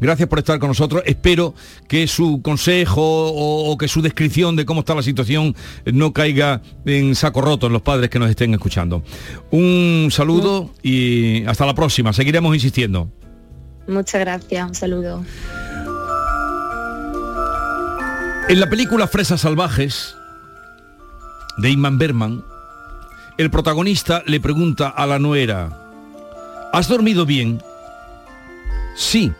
[0.00, 1.02] Gracias por estar con nosotros.
[1.06, 1.54] Espero
[1.88, 6.62] que su consejo o, o que su descripción de cómo está la situación no caiga
[6.84, 9.02] en saco roto en los padres que nos estén escuchando.
[9.50, 12.12] Un saludo y hasta la próxima.
[12.12, 13.08] Seguiremos insistiendo.
[13.88, 15.24] Muchas gracias, un saludo.
[18.48, 20.16] En la película Fresas Salvajes
[21.58, 22.44] de Ingmar Bergman,
[23.38, 25.68] el protagonista le pregunta a la nuera,
[26.72, 27.60] ¿has dormido bien?
[28.96, 29.32] Sí,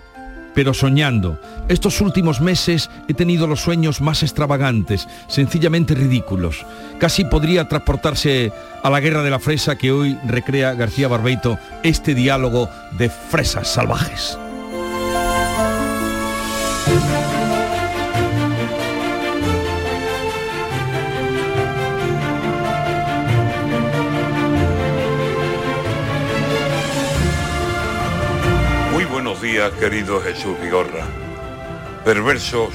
[0.54, 1.40] pero soñando.
[1.68, 6.64] Estos últimos meses he tenido los sueños más extravagantes, sencillamente ridículos.
[6.98, 8.52] Casi podría transportarse
[8.82, 13.68] a la guerra de la fresa que hoy recrea García Barbeito este diálogo de Fresas
[13.68, 14.38] Salvajes.
[29.46, 31.06] Querido Jesús Vigorra.
[32.04, 32.70] Perversos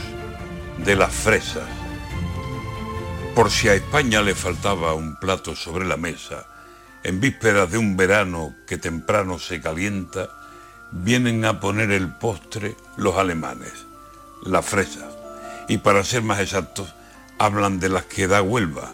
[0.78, 1.68] de las fresas.
[3.36, 6.46] Por si a España le faltaba un plato sobre la mesa,
[7.04, 10.30] en vísperas de un verano que temprano se calienta,
[10.92, 13.86] vienen a poner el postre los alemanes,
[14.46, 15.14] las fresas.
[15.68, 16.96] Y para ser más exactos,
[17.38, 18.94] hablan de las que da Huelva.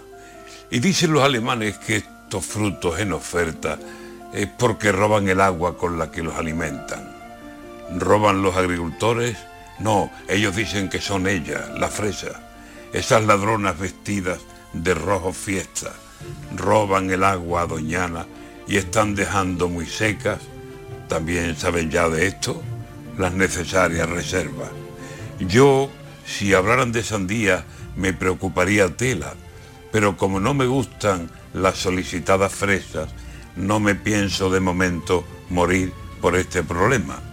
[0.71, 3.77] Y dicen los alemanes que estos frutos en oferta
[4.33, 7.06] es porque roban el agua con la que los alimentan.
[7.95, 9.37] ¿Roban los agricultores?
[9.79, 12.35] No, ellos dicen que son ellas, las fresas,
[12.93, 14.39] esas ladronas vestidas
[14.73, 15.93] de rojo fiesta.
[16.55, 18.25] Roban el agua a Doñana
[18.67, 20.39] y están dejando muy secas,
[21.07, 22.61] también saben ya de esto,
[23.17, 24.69] las necesarias reservas.
[25.39, 25.89] Yo,
[26.25, 27.65] si hablaran de sandía,
[27.95, 29.33] me preocuparía tela,
[29.91, 33.09] pero como no me gustan las solicitadas fresas,
[33.55, 37.26] no me pienso de momento morir por este problema.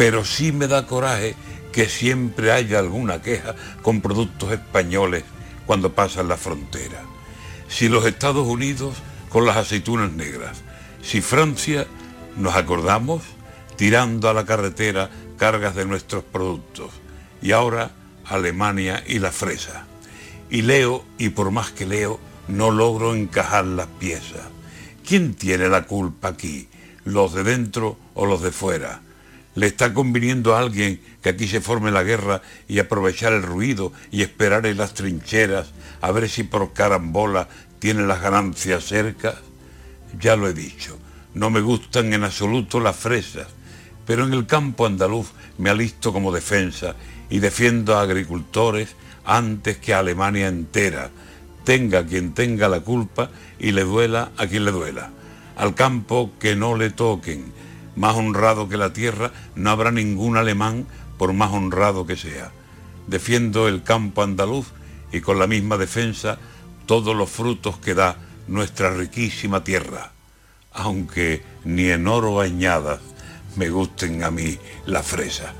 [0.00, 1.34] Pero sí me da coraje
[1.72, 5.24] que siempre haya alguna queja con productos españoles
[5.66, 7.02] cuando pasan la frontera.
[7.68, 8.94] Si los Estados Unidos
[9.28, 10.62] con las aceitunas negras,
[11.02, 11.86] si Francia,
[12.38, 13.20] nos acordamos,
[13.76, 16.92] tirando a la carretera cargas de nuestros productos,
[17.42, 17.90] y ahora
[18.24, 19.84] Alemania y la fresa.
[20.48, 24.48] Y leo, y por más que leo, no logro encajar las piezas.
[25.06, 26.70] ¿Quién tiene la culpa aquí?
[27.04, 29.02] ¿Los de dentro o los de fuera?
[29.54, 33.92] ¿Le está conviniendo a alguien que aquí se forme la guerra y aprovechar el ruido
[34.10, 37.48] y esperar en las trincheras a ver si por carambola
[37.78, 39.34] tiene las ganancias cerca?
[40.20, 40.98] Ya lo he dicho,
[41.34, 43.48] no me gustan en absoluto las fresas,
[44.06, 45.28] pero en el campo andaluz
[45.58, 46.94] me alisto como defensa
[47.28, 48.94] y defiendo a agricultores
[49.24, 51.10] antes que a Alemania entera,
[51.64, 55.10] tenga quien tenga la culpa y le duela a quien le duela.
[55.56, 57.52] Al campo que no le toquen,
[57.96, 60.86] más honrado que la tierra, no habrá ningún alemán
[61.18, 62.52] por más honrado que sea.
[63.06, 64.66] Defiendo el campo andaluz
[65.12, 66.38] y con la misma defensa
[66.86, 68.16] todos los frutos que da
[68.48, 70.12] nuestra riquísima tierra,
[70.72, 73.00] aunque ni en oro bañadas
[73.56, 75.54] me gusten a mí la fresa.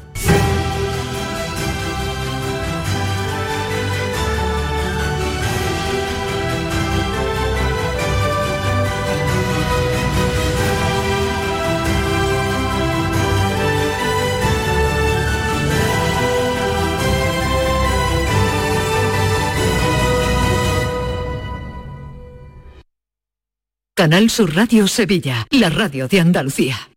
[24.01, 26.89] Canal Sur Radio Sevilla, la radio de Andalucía.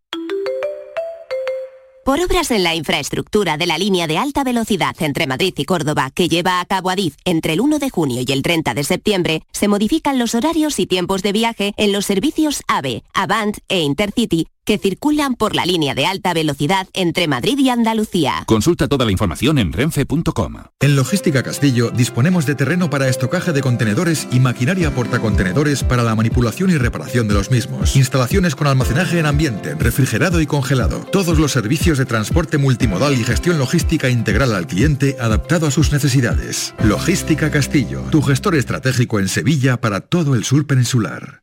[2.05, 6.11] Por obras en la infraestructura de la línea de alta velocidad entre Madrid y Córdoba
[6.15, 9.43] que lleva a cabo Adif entre el 1 de junio y el 30 de septiembre,
[9.51, 14.47] se modifican los horarios y tiempos de viaje en los servicios AVE, Avant e Intercity
[14.65, 18.43] que circulan por la línea de alta velocidad entre Madrid y Andalucía.
[18.45, 20.55] Consulta toda la información en renfe.com.
[20.79, 26.15] En Logística Castillo disponemos de terreno para estocaje de contenedores y maquinaria portacontenedores para la
[26.15, 27.95] manipulación y reparación de los mismos.
[27.95, 30.99] Instalaciones con almacenaje en ambiente, refrigerado y congelado.
[31.11, 35.91] Todos los servicios de transporte multimodal y gestión logística integral al cliente adaptado a sus
[35.91, 36.73] necesidades.
[36.83, 41.42] Logística Castillo, tu gestor estratégico en Sevilla para todo el sur peninsular.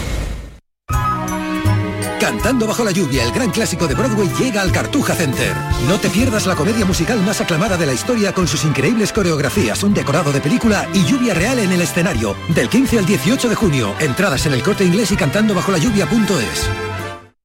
[2.31, 5.53] Cantando bajo la lluvia, el gran clásico de Broadway llega al Cartuja Center.
[5.85, 9.83] No te pierdas la comedia musical más aclamada de la historia con sus increíbles coreografías,
[9.83, 12.37] un decorado de película y lluvia real en el escenario.
[12.55, 15.77] Del 15 al 18 de junio, entradas en el corte inglés y cantando bajo la
[15.77, 16.69] lluvia.es.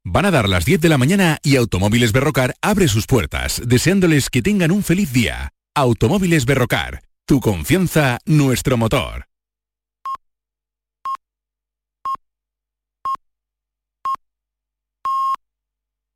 [0.04, 4.30] Van a dar las 10 de la mañana y Automóviles Berrocar abre sus puertas, deseándoles
[4.30, 5.50] que tengan un feliz día.
[5.74, 9.26] Automóviles Berrocar, tu confianza, nuestro motor.